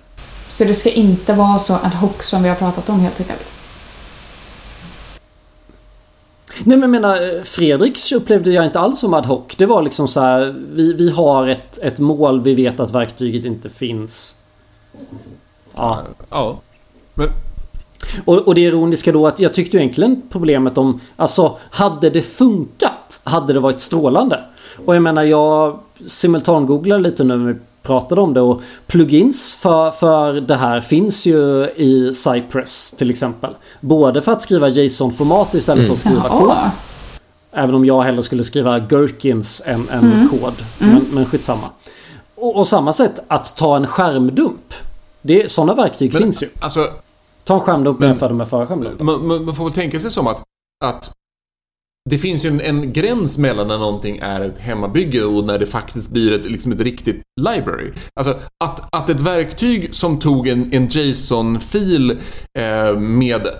[0.51, 3.47] Så det ska inte vara så ad hoc som vi har pratat om helt enkelt?
[6.65, 9.43] Nej men jag menar Fredriks upplevde jag inte alls som ad hoc.
[9.57, 10.55] Det var liksom så här.
[10.73, 12.41] Vi, vi har ett, ett mål.
[12.41, 14.37] Vi vet att verktyget inte finns.
[15.77, 16.03] Ja.
[16.31, 16.61] Ja.
[17.15, 17.29] Men
[18.25, 21.01] Och, och det ironiska då att jag tyckte ju egentligen problemet om...
[21.17, 24.45] Alltså hade det funkat hade det varit strålande.
[24.87, 30.57] Och jag menar jag simultangooglade lite nu pratade om det och plugins för, för det
[30.57, 33.55] här finns ju i Cypress till exempel.
[33.81, 36.49] Både för att skriva JSON-format istället för att skriva kod.
[36.49, 36.71] Jaha.
[37.53, 40.53] Även om jag hellre skulle skriva Gherkins än, än kod.
[40.79, 41.71] Men, men skitsamma.
[42.35, 44.75] Och, och samma sätt att ta en skärmdump.
[45.23, 46.47] Det, sådana verktyg Men, finns ju.
[46.61, 46.87] alltså,
[47.45, 49.07] Ta en skärmdump Men- jämfört med förra skärmdumpen.
[49.07, 50.43] man, man, man får väl tänka sig som att,
[50.85, 51.13] att
[52.11, 55.67] det finns ju en, en gräns mellan när någonting är ett hemmabygge och när det
[55.67, 57.93] faktiskt blir ett, liksom ett riktigt library.
[58.21, 62.11] Alltså att, att ett verktyg som tog en, en JSON-fil
[62.59, 63.53] eh, med eh,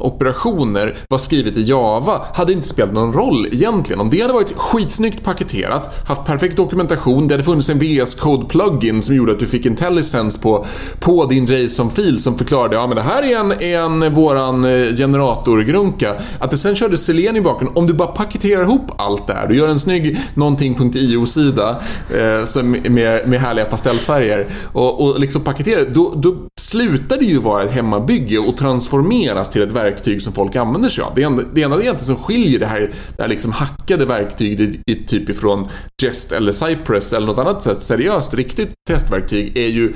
[0.00, 4.00] operationer var skrivet i Java hade inte spelat någon roll egentligen.
[4.00, 9.02] Om det hade varit skitsnyggt paketerat, haft perfekt dokumentation, det hade funnits en VS Code-plugin
[9.02, 10.66] som gjorde att du fick IntelliSense på,
[11.00, 16.14] på din JSON-fil som förklarade ja men det här är en, en våran eh, generatorgrunka.
[16.38, 19.46] Att det sen körde Selenium i bakgrunden, om du bara paketerar ihop allt det här,
[19.46, 26.12] du gör en snygg någonting.io-sida eh, med, med härliga pastellfärger och, och liksom paketerar då,
[26.16, 30.88] då slutar det ju vara ett hemmabygge och transformeras till ett verktyg som folk använder
[30.88, 31.12] sig av.
[31.14, 34.80] Det enda, det enda egentligen som skiljer det här, det här liksom hackade verktyget i,
[34.92, 35.68] i typ ifrån
[36.02, 39.92] Jest eller Cypress eller något annat sätt, seriöst, riktigt testverktyg är ju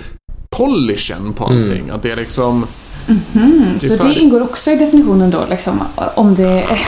[0.51, 1.91] polishen på allting.
[1.91, 2.67] Att det är liksom...
[3.09, 5.83] Mm, så det ingår också i definitionen då liksom
[6.15, 6.67] om det...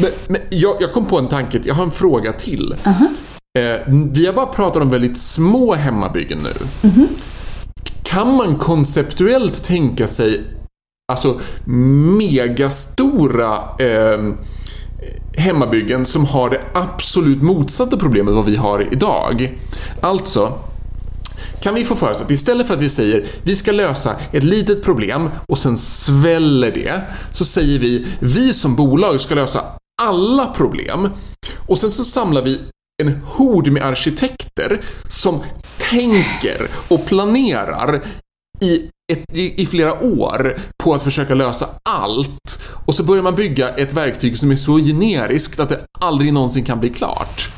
[0.00, 2.74] Men, men jag, jag kom på en tanke, jag har en fråga till.
[3.58, 6.52] Eh, vi har bara pratat om väldigt små hemmabyggen nu.
[8.02, 10.44] Kan man konceptuellt tänka sig
[11.12, 11.40] alltså
[12.18, 14.34] megastora eh,
[15.36, 19.58] hemmabyggen som har det absolut motsatta problemet vad vi har idag?
[20.00, 20.52] Alltså,
[21.66, 24.42] kan vi få för oss att istället för att vi säger vi ska lösa ett
[24.42, 27.02] litet problem och sen sväller det,
[27.32, 29.64] så säger vi vi som bolag ska lösa
[30.02, 31.10] alla problem
[31.66, 32.60] och sen så samlar vi
[33.02, 35.40] en hord med arkitekter som
[35.78, 38.04] tänker och planerar
[38.60, 43.34] i, ett, i, i flera år på att försöka lösa allt och så börjar man
[43.34, 47.55] bygga ett verktyg som är så generiskt att det aldrig någonsin kan bli klart.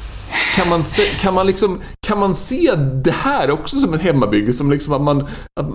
[0.56, 4.52] Kan man, se, kan, man liksom, kan man se det här också som ett hemmabygge?
[4.52, 5.20] Som liksom att man...
[5.60, 5.66] Att,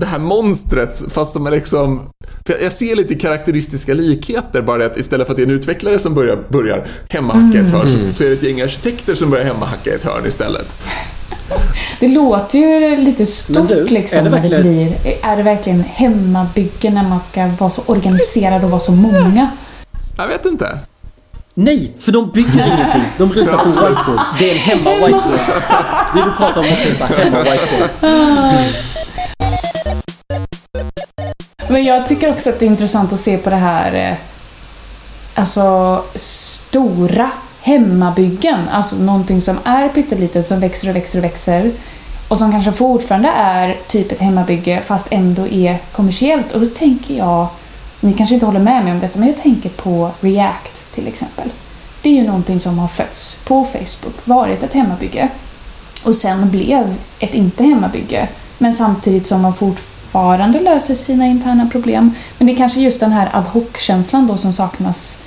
[0.00, 2.10] det här monstret, fast som är liksom...
[2.46, 5.52] För jag- ser lite karaktäristiska likheter, bara det att istället för att det är en
[5.54, 9.30] utvecklare som börjar, börjar hemmahacka ett hörn, så, så är det ett gäng arkitekter som
[9.30, 10.66] börjar hemmahacka ett hörn istället.
[12.00, 14.18] Det låter ju lite stort du, liksom.
[14.18, 17.82] är det när det verkligen blir, är det verkligen hemmabygge när man ska vara så
[17.86, 19.50] organiserad och vara så många?
[20.16, 20.78] Jag vet inte.
[21.58, 23.02] Nej, för de bygger ingenting.
[23.18, 24.20] De ritar på whiteboard.
[24.38, 25.40] Det är en hemma whiteboard.
[26.14, 27.90] Det du pratar om måste heta hemma whiteboard.
[31.68, 34.16] Men jag tycker också att det är intressant att se på det här eh,
[35.34, 37.30] alltså stora
[37.62, 38.68] hemmabyggen.
[38.72, 41.70] Alltså någonting som är pyttelitet som växer och växer och växer.
[42.28, 46.52] Och som kanske fortfarande är typ ett hemmabygge fast ändå är kommersiellt.
[46.52, 47.46] Och då tänker jag,
[48.00, 51.50] ni kanske inte håller med mig om detta, men jag tänker på React till exempel.
[52.02, 55.28] Det är ju någonting som har fötts på Facebook, varit ett hemmabygge
[56.02, 58.28] och sen blev ett inte hemmabygge.
[58.58, 62.14] Men samtidigt som man fortfarande löser sina interna problem.
[62.38, 65.22] Men det är kanske just den här ad hoc-känslan då som saknas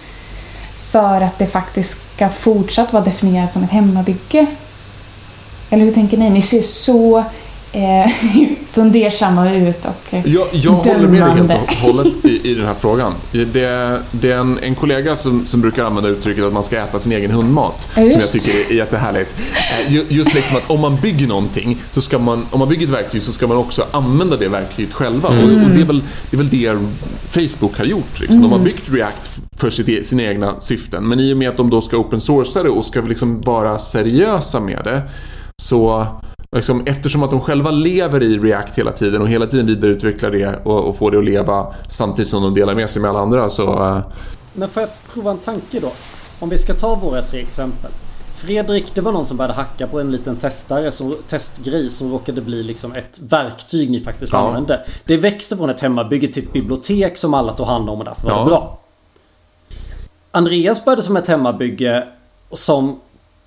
[0.92, 4.46] för att det faktiskt ska fortsatt vara definierat som ett hemmabygge.
[5.70, 6.30] Eller hur tänker ni?
[6.30, 7.24] Ni ser så
[7.72, 8.12] eh,
[8.72, 12.66] fundersamma ut och eh, Jag, jag håller med dig helt och hållet i, i den
[12.66, 13.14] här frågan.
[13.32, 13.46] Det,
[14.12, 17.12] det är en, en kollega som, som brukar använda uttrycket att man ska äta sin
[17.12, 17.88] egen hundmat.
[17.96, 19.36] Ja, som jag tycker är jättehärligt.
[19.86, 22.86] Eh, ju- Just liksom att om man bygger någonting, så ska man, om man bygger
[22.86, 25.30] ett verktyg så ska man också använda det verktyget själva.
[25.30, 26.02] Och, och det, är väl,
[26.32, 26.78] det är väl det
[27.30, 28.20] Facebook har gjort.
[28.20, 28.42] Liksom.
[28.42, 31.08] De har byggt React för sitt, e- sina egna syften.
[31.08, 33.80] Men i och med att de då ska open sourca det och ska liksom vara
[33.80, 35.02] seriösa med det,
[35.62, 36.08] så
[36.56, 40.60] Liksom, eftersom att de själva lever i React hela tiden och hela tiden vidareutvecklar det
[40.66, 43.50] och, och får det att leva samtidigt som de delar med sig med alla andra
[43.50, 43.86] så...
[43.86, 44.00] eh,
[44.54, 45.92] Men får jag prova en tanke då?
[46.40, 47.92] Om vi ska ta våra tre exempel.
[48.36, 52.42] Fredrik, det var någon som började hacka på en liten testare, som, testgrej som råkade
[52.42, 54.40] bli liksom ett verktyg ni faktiskt Ja.
[54.40, 54.86] använde.
[55.06, 58.24] Det växte från ett hemmabygge till ett bibliotek som alla tog hand om och därför
[58.24, 58.40] var Ja.
[58.44, 58.80] det bra.
[60.32, 62.08] Andreas började som ett hemmabygge
[62.52, 63.00] som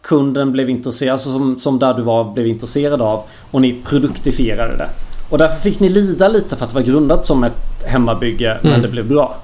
[0.03, 4.77] kunden blev intresserad, alltså som, som där du var blev intresserad av och ni produktifierade
[4.77, 4.88] det.
[5.31, 8.71] Och därför fick ni lida lite för att det var grundat som ett hemmabygge men
[8.73, 8.83] Mm.
[8.83, 9.37] det blev bra.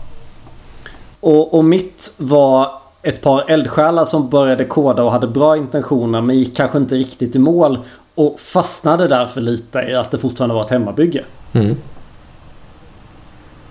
[1.21, 2.69] Och, och mitt var
[3.03, 7.37] ett par eldsjälar som började koda och hade bra intentioner men gick kanske inte riktigt
[7.37, 7.79] i mål
[8.15, 11.25] och fastnade därför lite i att det fortfarande var ett hemmabygge.
[11.53, 11.77] Mm.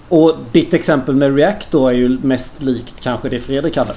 [0.09, 3.93] Och ditt exempel med React då är ju mest likt kanske det Fredrik hade.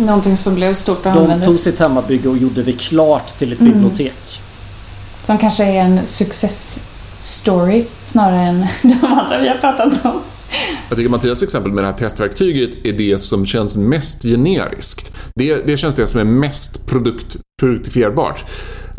[0.00, 1.46] Någonting som blev stort och De användes.
[1.46, 3.72] tog sitt hemmabygge och gjorde det klart till ett Mm.
[3.72, 4.40] bibliotek.
[5.22, 6.80] Som kanske är en success
[7.20, 10.20] story snarare än de andra vi har pratat om.
[10.88, 15.12] Jag tycker Mattias exempel med det här testverktyget är det som känns mest generiskt.
[15.34, 18.44] Det, det känns det som är mest produkt, produktifierbart.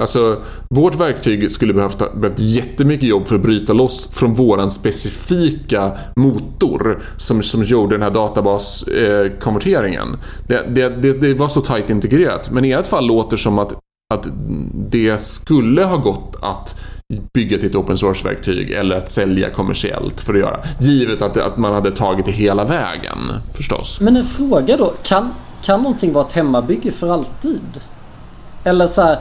[0.01, 5.91] Alltså, vårt verktyg skulle behövt, behövt jättemycket jobb för att bryta loss från våran specifika
[6.15, 10.07] motor som, som gjorde den här databaskonverteringen.
[10.09, 12.51] Eh, det, det, det, det var så tajt integrerat.
[12.51, 13.73] Men i ert fall låter som att,
[14.13, 14.27] att
[14.89, 16.79] det skulle ha gått att
[17.33, 20.59] bygga till ett open source-verktyg eller att sälja kommersiellt för att göra.
[20.79, 23.17] Givet att, att man hade tagit det hela vägen,
[23.53, 24.01] förstås.
[24.01, 24.93] Men en fråga då.
[25.03, 25.29] Kan,
[25.63, 27.79] kan någonting vara ett hemmabygge för alltid?
[28.63, 29.19] Eller så här.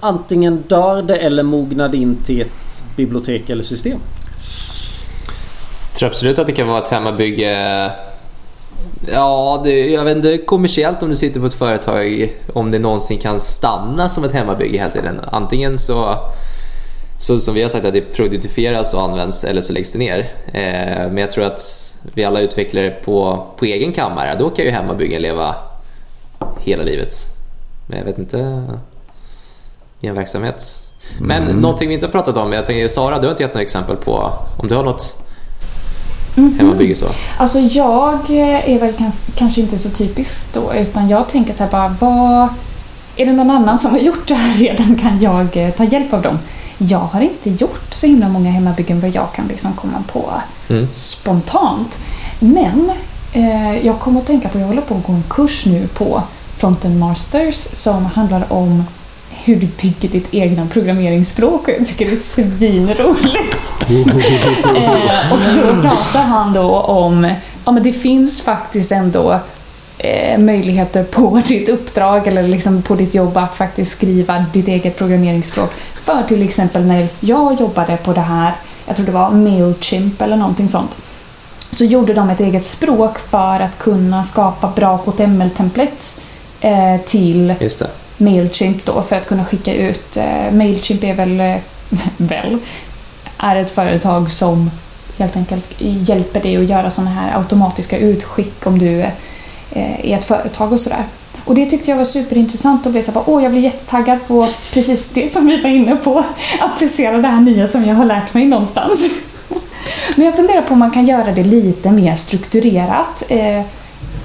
[0.00, 3.98] Antingen dör det eller mognar det in till ett bibliotek eller system.
[5.90, 7.50] Jag tror absolut att det kan vara ett hemmabygge.
[7.50, 7.92] Eh,
[9.12, 13.18] ja, det, jag vet inte kommersiellt om du sitter på ett företag om det någonsin
[13.18, 15.20] kan stanna som ett hemmabygge hela tiden.
[15.32, 16.14] Antingen så,
[17.18, 20.18] så som vi har sagt att det produktifieras och används eller så läggs det ner.
[20.52, 21.62] Eh, men jag tror att
[22.14, 24.36] vi alla utvecklar det på, på egen kammare.
[24.38, 25.54] Då kan ju hemmabyggen leva
[26.60, 27.14] hela livet.
[27.86, 28.62] Men jag vet inte
[30.00, 30.86] i en verksamhet.
[31.20, 32.52] Men någonting vi inte har pratat om.
[32.52, 35.16] Jag tänker Sara, du har inte gett några exempel på om du har något
[36.58, 37.06] hemmabygge så.
[37.38, 41.70] Alltså jag är väl kans- kanske inte så typisk då utan jag tänker så här
[41.70, 42.48] bara vad...
[43.16, 46.12] Är det någon annan som har gjort det här redan kan jag eh, ta hjälp
[46.12, 46.38] av dem.
[46.78, 50.32] Jag har inte gjort så himla många hemmabyggen vad jag kan liksom komma på
[50.68, 50.88] Mm.
[50.92, 51.98] spontant.
[52.38, 52.92] Men
[53.32, 56.22] eh, jag kommer att tänka på, jag håller på att gå en kurs nu på
[56.56, 58.84] Frontend Masters som handlar om
[59.50, 63.74] hur du bygger ditt egna programmeringsspråk och jag tycker det är svinroligt.
[64.76, 67.34] eh, och då pratar han då om,
[67.64, 69.40] ja men det finns faktiskt ändå
[69.98, 74.98] eh, möjligheter på ditt uppdrag eller liksom på ditt jobb att faktiskt skriva ditt eget
[74.98, 75.70] programmeringsspråk.
[76.04, 78.52] För till exempel när jag jobbade på det här,
[78.86, 80.96] jag tror det var Mailchimp eller någonting sånt,
[81.70, 86.20] så gjorde de ett eget språk för att kunna skapa bra HTML-templates
[86.60, 87.54] eh, till.
[88.20, 90.16] Mailchimp då för att kunna skicka ut.
[90.16, 91.56] Eh, Mailchimp är väl, eh,
[92.16, 92.58] väl,
[93.38, 94.70] är ett företag som
[95.18, 100.24] helt enkelt hjälper dig att göra sådana här automatiska utskick om du eh, är ett
[100.24, 101.04] företag och sådär.
[101.44, 105.08] Och det tyckte jag var superintressant och blev så åh jag blir jättetaggad på precis
[105.08, 106.24] det som vi var inne på.
[106.60, 109.10] Applicera det här nya som jag har lärt mig någonstans.
[110.16, 113.22] Men jag funderar på om man kan göra det lite mer strukturerat.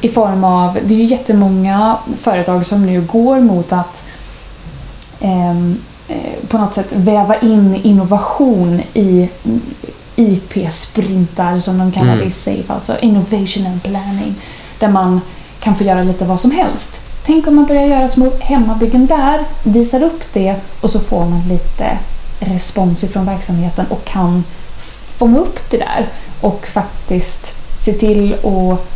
[0.06, 4.06] I form av, det är ju jättemånga företag som nu går mot att
[5.20, 5.78] ehm,
[6.08, 9.30] eh, på något sätt väva in innovation i
[10.16, 12.20] IP-sprintar som de kallar Mm.
[12.20, 14.36] det i SAFE, alltså Innovation and Planning.
[14.80, 15.22] Där där man
[15.60, 17.02] kan få göra lite vad som helst.
[17.26, 21.48] Tänk om man börjar göra små hemmabyggen där, visar upp det och så får man
[21.50, 21.98] lite
[22.40, 24.44] respons ifrån verksamheten och kan
[25.18, 26.08] fånga upp det där
[26.42, 28.95] och faktiskt se till att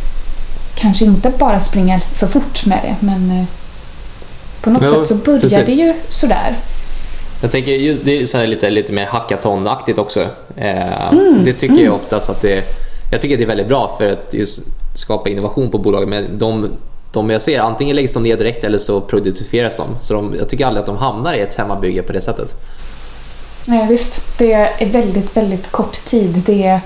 [0.80, 3.44] kanske inte bara springa för fort med det men eh,
[4.62, 5.66] på något Jo, sätt så börjar precis.
[5.66, 6.56] det ju sådär.
[7.42, 10.20] Jag tänker just, det är så här lite, lite mer hackathon-aktigt också.
[10.56, 12.64] Eh, Mm, Det tycker jag oftast att det
[13.12, 14.60] Jag tycker det är väldigt bra för att just
[14.94, 16.08] skapa innovation på bolaget.
[16.08, 16.70] Men de,
[17.12, 19.84] de jag ser, antingen läggs de ner direkt eller så produktifieras de.
[20.00, 22.54] Så de, jag tycker aldrig att de hamnar i ett hemmabygge på det sättet.
[23.68, 26.42] Nej, visst, det är väldigt, väldigt kort tid.
[26.46, 26.80] Det är,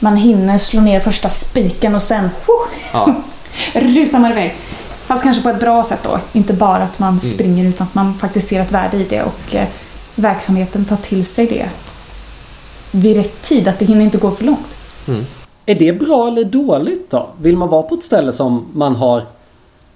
[0.00, 3.14] man hinner slå ner första spiken och sen oh, Ja,
[3.72, 4.54] rusar man iväg.
[5.06, 6.20] Fast kanske på ett bra sätt då.
[6.32, 9.54] Inte bara att man springer utan att man faktiskt ser ett värde i det och
[9.54, 9.66] eh,
[10.14, 11.68] verksamheten tar till sig det
[12.90, 13.68] vid rätt tid.
[13.68, 14.66] Att det hinner inte gå för långt.
[15.66, 17.28] Är det bra eller dåligt då?
[17.40, 19.22] Vill man vara på ett ställe som man har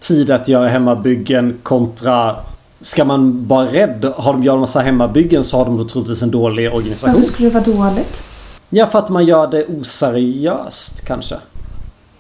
[0.00, 2.36] tid att göra hemmabyggen kontra
[2.80, 4.12] Ska man vara rädd?
[4.16, 7.14] Har de gör en massa hemmabyggen så har de då troligtvis en dålig organisation.
[7.14, 8.22] Varför skulle det vara dåligt?
[8.70, 11.34] Ja, för att man gör det oseriöst kanske.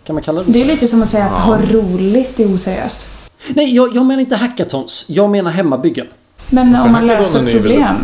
[0.04, 0.82] Kan man kalla det Det är oseriöst?
[0.82, 3.06] lite som att säga att ha roligt är oseriöst.
[3.48, 5.04] Nej, jag, jag menar inte hackathons.
[5.08, 6.06] Jag menar hemmabyggen.
[6.50, 8.02] Men Alltså, om man löser problem, väldigt-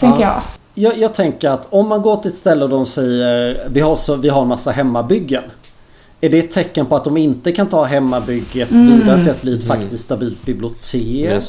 [0.00, 0.42] tänker Ja.
[0.74, 0.90] jag.
[0.92, 3.96] Jag, jag tänker att om man går till ett ställe och de säger vi har,
[3.96, 5.42] så, vi har en massa hemmabyggen.
[6.20, 8.98] Är det ett tecken på att de inte kan ta hemmabygget Mm.
[9.00, 11.42] vidare till att bli ett faktiskt stabilt bibliotek?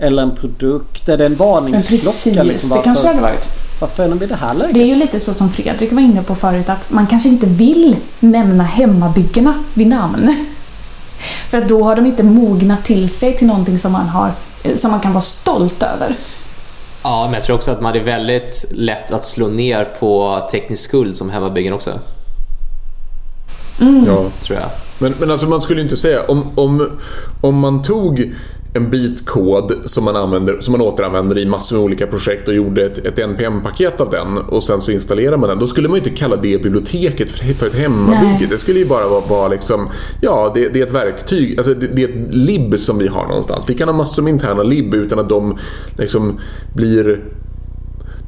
[0.00, 1.08] Eller en produkt?
[1.08, 2.00] Är det en Men varningsklocka?
[2.02, 3.44] precis, liksom, det kanske det hade varit.
[3.80, 4.74] Varför är de i det här läget?
[4.74, 7.46] Det är ju lite så som Fredrik var inne på förut att man kanske inte
[7.46, 10.44] vill nämna hemmabyggena vid namn.
[11.48, 14.32] För att då har de inte mognat till sig till någonting som man, har,
[14.74, 16.14] som man kan vara stolt över.
[17.02, 20.84] Ja, men jag tror också att man är väldigt lätt att slå ner på teknisk
[20.84, 22.00] skuld som hemmabyggen också.
[24.06, 24.24] Ja.
[24.40, 24.70] Tror jag.
[24.98, 26.98] Men, men alltså man skulle inte säga om, om,
[27.40, 28.32] om man tog
[28.74, 32.54] en bit kod som man, använder, som man återanvänder i massor med olika projekt och
[32.54, 35.58] gjorde ett, ett NPM-paket av den och sen så installerar man den.
[35.58, 38.36] Då skulle man ju inte kalla det biblioteket för, för ett hemmabygge.
[38.38, 38.46] Nej.
[38.50, 39.88] Det skulle ju bara vara, vara liksom,
[40.20, 43.28] ja det, det är ett verktyg, alltså det, det är ett lib som vi har
[43.28, 43.64] någonstans.
[43.68, 45.58] Vi kan ha massor med interna lib utan att de
[45.98, 46.38] liksom
[46.74, 47.24] blir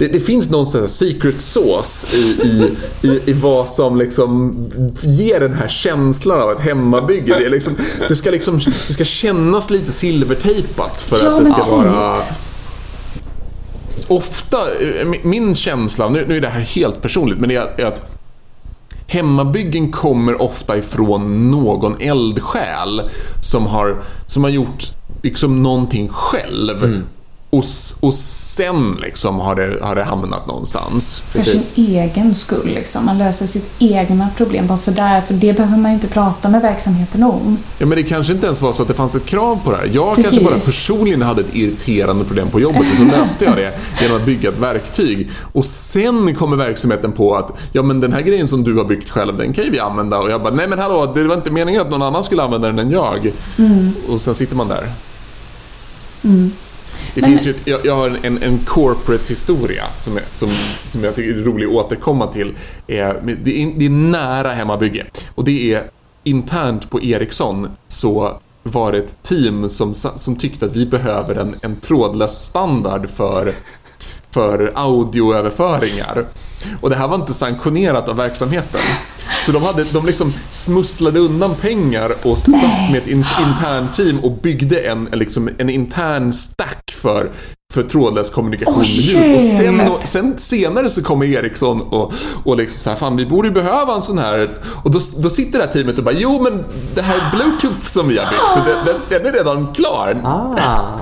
[0.03, 2.71] det, det finns någon sån här secret sauce i, i,
[3.09, 4.57] i, i vad som liksom
[5.03, 7.39] ger den här känslan av ett hemmabygge.
[7.39, 7.77] Det, liksom,
[8.09, 11.73] det, ska liksom, det ska kännas lite silvertejpat för Ja, att det ska typ.
[11.73, 12.17] vara...
[14.09, 14.59] Ofta,
[15.01, 18.03] eh, min- känsla, nu, nu är det här helt personligt, men det är, är att
[19.07, 23.03] Hemmabyggen kommer ofta ifrån någon eldsjäl
[23.43, 24.85] som har, som har gjort
[25.23, 27.05] liksom någonting själv.
[27.57, 27.65] Och,
[28.01, 31.23] och sen liksom har det, har det hamnat någonstans.
[31.31, 33.05] För sin egen skull liksom.
[33.05, 35.21] Man löser sitt egna problem bara sådär.
[35.21, 37.59] För det behöver man ju inte prata med verksamheten om.
[37.79, 39.77] Ja, men det kanske inte ens var så att det fanns ett krav på det
[39.77, 39.91] här.
[39.93, 40.31] Jag Precis.
[40.31, 44.17] kanske bara personligen hade ett irriterande problem på jobbet och så löste jag det genom
[44.17, 45.31] att bygga ett verktyg.
[45.53, 49.11] Och sen kommer verksamheten på att ja, men den här grejen som du har byggt
[49.11, 50.19] själv, den kan ju vi använda.
[50.19, 52.67] Och jag bara, nej men hallå, det var inte meningen att någon annan skulle använda
[52.67, 53.33] den än jag.
[54.09, 54.93] Och sen sitter man där.
[57.15, 60.49] Det Men- finns ju, jag, jag har en, en corporate historia som, som,
[60.89, 62.49] som jag tycker är rolig att återkomma till.
[62.87, 63.09] Eh,
[63.43, 65.07] Det är, det är nära hemmabygge.
[65.35, 65.91] Och det är
[66.25, 71.55] internt på Ericsson så var det ett team som, som tyckte att vi behöver en,
[71.63, 73.55] en trådlös standard för
[74.31, 76.25] för audioöverföringar.
[76.81, 78.81] Och det här var inte sanktionerat av verksamheten.
[79.47, 84.19] Så de, hade, de liksom smusslade undan pengar och satt med ett in, internt team
[84.21, 87.31] och byggde en liksom, en intern stack för,
[87.73, 89.35] för trådlös kommunikation med ljud.
[89.35, 92.13] Och sen, och sen senare så kommer Ericsson och,
[92.45, 94.59] och liksom så här, fan vi borde ju behöva en sån här...
[94.85, 98.09] Och då, då sitter det här teamet och bara, jo men det här bluetooth som
[98.09, 100.21] vi har byggt, den, den, den är redan klar.
[100.25, 100.97] Ah.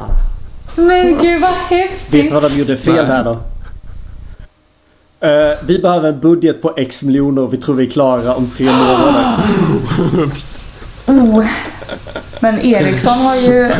[0.76, 2.32] Men gud vad Vet du häftigt!
[2.32, 3.38] vad de gjorde fel där då?
[5.26, 8.48] Eh, vi behöver en budget på X miljoner och vi tror vi är klara om
[8.48, 9.36] tre månader.
[11.06, 11.44] Oh.
[12.40, 13.70] Men Ericsson har ju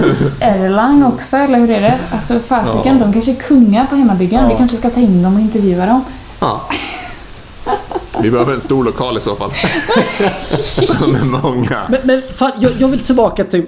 [0.41, 1.99] Erlang också, eller hur är det?
[2.13, 4.49] Alltså fasiken, de kanske är kungar på hemmabyggen.
[4.49, 6.05] Vi kanske ska ta in dem och intervjua dem.
[6.41, 6.61] Ja.
[8.23, 9.51] Vi behöver en stor lokal i så fall.
[11.13, 11.87] Med många.
[11.89, 13.67] Men, men fan, jag, jag vill tillbaka till...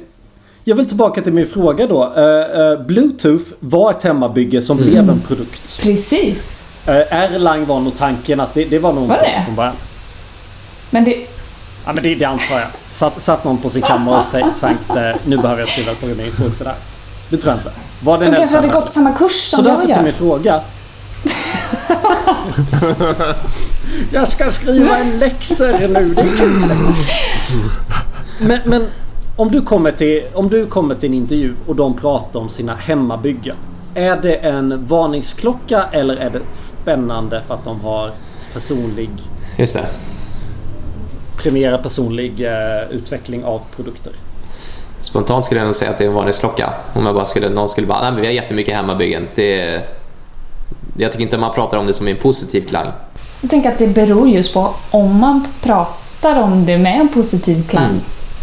[0.65, 2.13] Jag vill tillbaka till min fråga då.
[2.17, 5.83] Eh, eh, Bluetooth var ett hemmabygge som blev en produkt.
[5.83, 6.69] Precis.
[6.89, 9.43] Uh, Erlang var nog tanken att det, det var nog Var det?
[9.47, 9.75] från början.
[10.91, 11.27] Men det...
[11.87, 12.69] Ja men det, det antar jag.
[12.85, 16.55] Satt, satt någon på sin kammare och sä- sänkte nu behöver jag skriva ett programmeringsspråk
[16.57, 16.79] för det här.
[17.31, 17.71] Det tror jag inte.
[18.05, 20.03] Var det De kanske hade gått samma kurs Så som därför jag till gör.
[20.03, 20.61] min fråga.
[24.13, 26.15] jag ska skriva en läxor nu.
[26.15, 26.73] Det är kul.
[28.41, 28.87] Men, men
[29.37, 32.75] om, du kommer till, om du kommer till en intervju och de pratar om sina
[32.75, 33.57] hemmabyggen.
[33.95, 38.13] Är det en varningsklocka eller är det spännande för att de har
[38.53, 39.11] personlig
[39.57, 39.87] Just det.
[41.43, 44.13] Premierar personlig eh, utveckling av produkter?
[44.99, 46.73] Spontant skulle jag nog säga att det är en varningsklocka.
[46.95, 49.29] Om jag bara skulle, någon skulle bara, nej men vi har jättemycket hemmabyggen.
[49.35, 49.81] Det,
[50.97, 52.93] jag tycker inte man pratar om det som en positiv klang.
[53.41, 57.69] Jag tänker att det beror just på om man pratar om det med en positiv
[57.69, 58.01] klang Mm.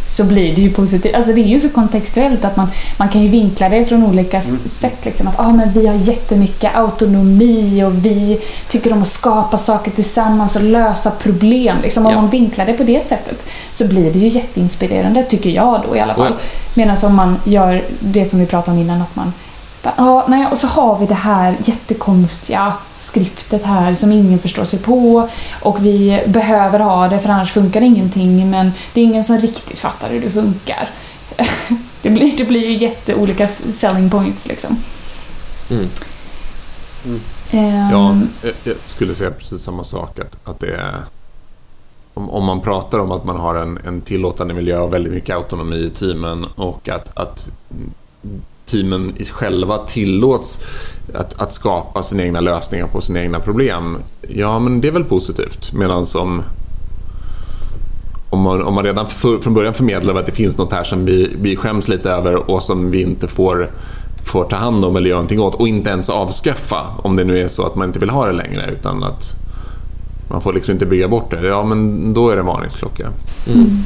[0.09, 1.15] Så blir det ju positivt.
[1.15, 4.37] Alltså det är ju så kontextuellt att man, man kan ju vinkla det från olika
[4.37, 4.97] s- sätt.
[5.05, 5.27] Liksom.
[5.27, 8.39] Att ah, men vi har jättemycket autonomi och vi
[8.69, 11.77] tycker om att skapa saker tillsammans och lösa problem.
[11.83, 12.05] Liksom.
[12.05, 12.21] Om Ja.
[12.21, 15.99] man vinklar det på det sättet så blir det ju jätteinspirerande, tycker jag då i
[15.99, 16.31] alla fall.
[16.31, 16.37] Oh
[16.73, 19.33] Medan om man gör det som vi pratade om innan, att man
[19.83, 24.79] Ja, nej, och så har vi det här jättekonstiga skriptet här som ingen förstår sig
[24.79, 25.29] på
[25.61, 29.79] och vi behöver ha det för annars funkar ingenting men det är ingen som riktigt
[29.79, 30.89] fattar hur det funkar.
[32.01, 34.77] Det blir, det blir ju jätteolika selling points liksom.
[35.69, 35.89] Mm.
[37.51, 40.19] Ehm, Ja, jag- jag skulle säga precis samma sak.
[40.19, 40.95] Att, att det är,
[42.13, 45.35] om, om man pratar om att man har en, en tillåtande miljö och väldigt mycket
[45.35, 47.51] autonomi i teamen och att, att
[48.71, 50.59] teamen själva tillåts
[51.13, 53.97] att, att skapa sina egna lösningar på sina egna problem.
[54.21, 55.73] Ja, men det är väl positivt.
[55.73, 56.43] Medan om,
[58.29, 61.05] om man, om man redan för, från början förmedlar att det finns något här som
[61.05, 63.71] vi, vi skäms lite över och som vi inte får,
[64.23, 67.39] får ta hand om eller göra någonting åt och inte ens avskaffa om det nu
[67.39, 69.35] är så att man inte vill ha det längre utan att
[70.29, 71.47] man får liksom inte bygga bort det.
[71.47, 73.07] Ja, men då är det en varningsklocka.
[73.47, 73.83] Mm.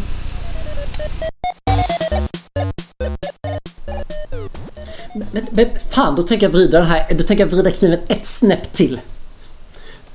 [5.13, 8.27] Men, men fan, då tänker jag vrida den här, då tänker jag vrida kniven ett
[8.27, 8.99] snäpp till.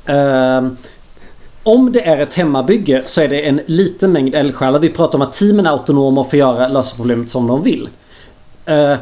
[0.07, 0.76] Ehm,
[1.62, 4.78] om det är ett hemmabygge så är det en liten mängd eldsjälar.
[4.78, 7.88] Vi pratar om att teamen är autonoma och får göra, lösa problemet som de vill.
[8.64, 8.96] Eh,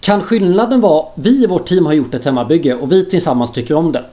[0.00, 3.74] kan skillnaden vara, vi i vårt team har gjort ett hemmabygge och vi tillsammans tycker
[3.74, 4.04] om det.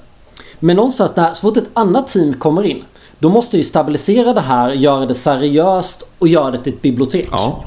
[0.60, 2.84] Men någonstans där, så fort ett annat team kommer in
[3.20, 7.28] då måste vi stabilisera det här, göra det seriöst och göra det till ett bibliotek.
[7.32, 7.64] Ja,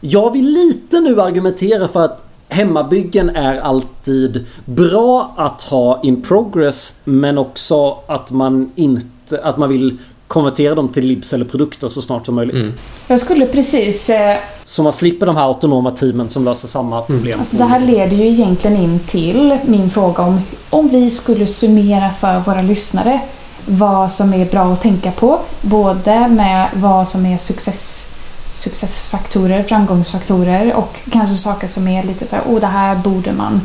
[0.00, 7.00] Jag vill lite nu argumentera för att hemmabyggen är alltid bra att ha in progress
[7.04, 9.06] men också att man inte
[9.42, 12.72] att man vill konvertera dem till libs eller produkter så snart som möjligt.
[13.08, 14.10] Jag skulle precis...
[14.10, 17.38] Eh, Så man slipper de här autonoma teamen som löser samma problem.
[17.38, 20.40] alltså det här leder ju egentligen in till min fråga om
[20.70, 23.20] om vi skulle summera för våra lyssnare
[23.66, 25.38] vad som är bra att tänka på.
[25.62, 28.08] Både med vad som är success,
[28.56, 33.60] successfaktorer, framgångsfaktorer och kanske saker som är lite så här, oh det här borde man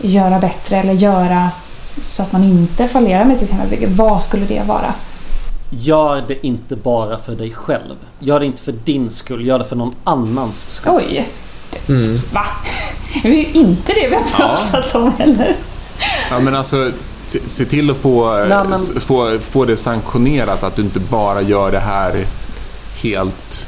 [0.00, 1.50] göra bättre eller göra
[2.06, 3.86] så att man inte fallerar med sitt hemmabygge.
[3.86, 4.94] Vad skulle det vara?
[5.70, 7.94] Gör det inte bara för dig själv.
[8.18, 9.46] Gör det inte för din skull.
[9.46, 10.92] Gör det för någon annans skull.
[10.96, 11.28] Oj!
[11.88, 12.14] Mm.
[12.32, 12.46] Va?
[13.22, 15.56] Det är ju inte det vi har pratat om heller.
[16.30, 16.90] ja men alltså
[17.26, 21.42] se, se till att få, Nej, men- få, få det sanktionerat att du inte bara
[21.42, 22.26] gör det här
[23.02, 23.66] helt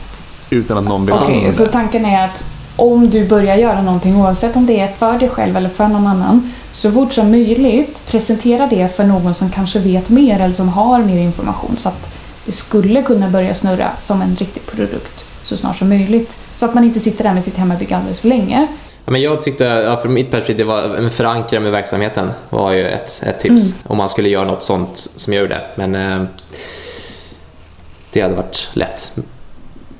[0.55, 1.71] utan att någon vet Okej, om så det.
[1.71, 2.45] tanken är att
[2.77, 6.07] om du börjar göra någonting oavsett om det är för dig själv eller för någon
[6.07, 10.69] annan så fort som möjligt presentera det för någon som kanske vet mer eller som
[10.69, 12.11] har mer information så att
[12.47, 16.39] det skulle kunna börja snurra som en riktig produkt så snart som möjligt.
[16.55, 18.67] Så att man inte sitter där med sitt hemmabygge alldeles för länge.
[19.05, 22.87] Ja, men jag tyckte, ja, från mitt perspektiv, var en förankra med verksamheten var ju
[22.87, 23.75] ett, ett tips.
[23.87, 25.61] Om man skulle göra något sånt som jag gjorde.
[25.77, 26.29] Men eh,
[28.13, 29.17] det hade varit lätt.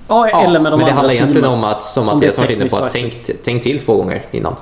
[0.09, 2.39] Ja, Ja, eller med de men det andra handlar egentligen om att, som är Mattias
[2.39, 4.55] var inne på, att tänk, tänk till två gånger innan.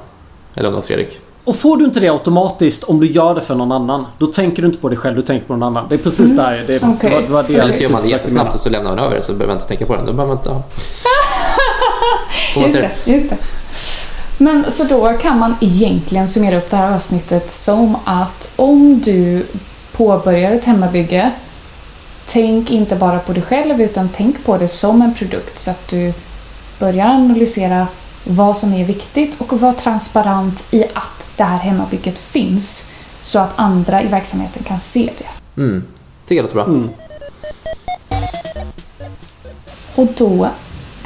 [0.55, 1.21] Eller om det var Fredrik.
[1.45, 4.07] Och får du inte det automatiskt om du gör det för någon annan.
[4.19, 5.87] Då tänker du inte på dig själv, du tänker på någon annan.
[5.89, 6.65] Det är precis där.
[6.67, 6.97] Det, Okej.
[7.01, 8.71] det var, det var det Eller jag så gör man det typ jättesnabbt och så
[8.71, 10.03] lämnar man över det så behöver man inte tänka på det.
[10.07, 10.51] Då behöver man inte...
[10.51, 10.63] Ja.
[12.63, 13.37] Just det, just det.
[14.39, 19.47] Men så då kan man egentligen summera upp det här avsnittet som att om du
[19.93, 21.31] påbörjar ett hemmabygge
[22.27, 25.89] Tänk inte bara på dig själv utan tänk på det som en produkt så att
[25.89, 26.13] du
[26.79, 27.87] börjar analysera
[28.25, 33.53] vad som är viktigt och var transparent i att det här hemmabygget finns så att
[33.57, 35.61] andra i verksamheten kan se det.
[35.63, 35.85] Mm.
[36.27, 36.65] Tycker jag låter bra.
[36.65, 36.91] Mm.
[39.95, 40.49] Och då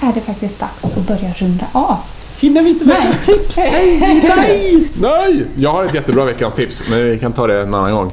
[0.00, 1.96] är det faktiskt dags att börja runda av.
[2.38, 3.56] Hinner vi inte veckans tips?
[3.72, 4.88] Nej!
[5.00, 5.46] Nej!
[5.56, 8.12] Jag har ett jättebra veckans tips, men vi kan ta det en annan gång.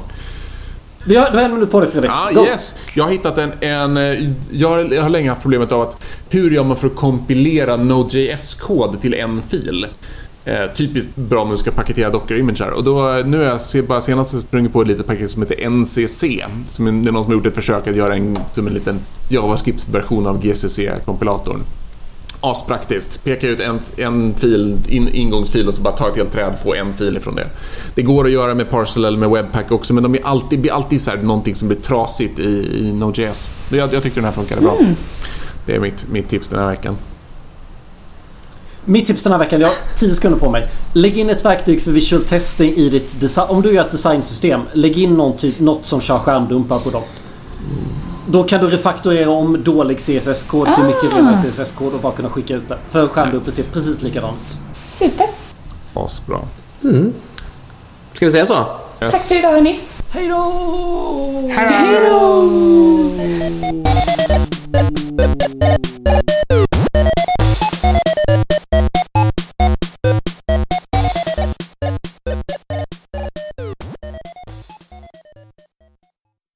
[1.06, 2.10] Vi har, du har en minut på dig Fredrik.
[2.14, 2.44] Ah, Go.
[2.44, 2.76] yes!
[2.96, 3.52] Jag har hittat en...
[3.60, 6.86] en eh, jag, har, jag har länge haft problemet av att hur gör man för
[6.86, 9.86] att kompilera Node.js-kod till en fil?
[10.44, 12.70] Eh, typiskt bra om du ska paketera Docker-imager.
[12.70, 16.24] Och då, nu har jag bara senast sprungit på ett litet paket som heter NCC.
[16.68, 18.74] Som är, det är någon som har gjort ett försök att göra en, som en
[18.74, 18.98] liten
[19.28, 21.60] JavaScript-version av GCC-kompilatorn.
[22.44, 23.24] Aspraktiskt.
[23.24, 26.74] Peka ut en, en fil, in, ingångsfil och så bara ta ett helt träd få
[26.74, 27.48] en fil ifrån det.
[27.94, 30.72] Det går att göra med Parcel eller med Webpack också men de är alltid, blir
[30.72, 33.48] alltid så här någonting som blir trasigt i, i Node.js.
[33.68, 34.76] Jag, jag tyckte den här funkade bra.
[34.80, 34.94] Mm.
[35.66, 36.96] Det är mitt, mitt tips den här veckan.
[38.84, 40.68] Mitt tips den här veckan, jag har 10 sekunder på mig.
[40.92, 43.46] Lägg in ett verktyg för visual testing i ditt design.
[43.48, 47.02] Om du gör ett designsystem, lägg in någon typ, något som kör skärmdumpar på dem.
[48.26, 50.74] Då kan du refaktorera om dålig CSS-kod ah.
[50.74, 52.78] till mycket renare CSS-kod och bara kunna skicka ut det.
[52.90, 53.62] För skärmdumpet nice.
[53.62, 54.58] ser precis likadant ut.
[54.84, 55.26] Super.
[55.94, 56.40] Asbra.
[56.84, 57.12] Mm.
[58.12, 58.66] Ska vi säga så?
[59.02, 59.12] Yes.
[59.12, 59.80] Tack för idag hörni.
[60.10, 61.52] Hej då!
[61.56, 62.50] Hej då!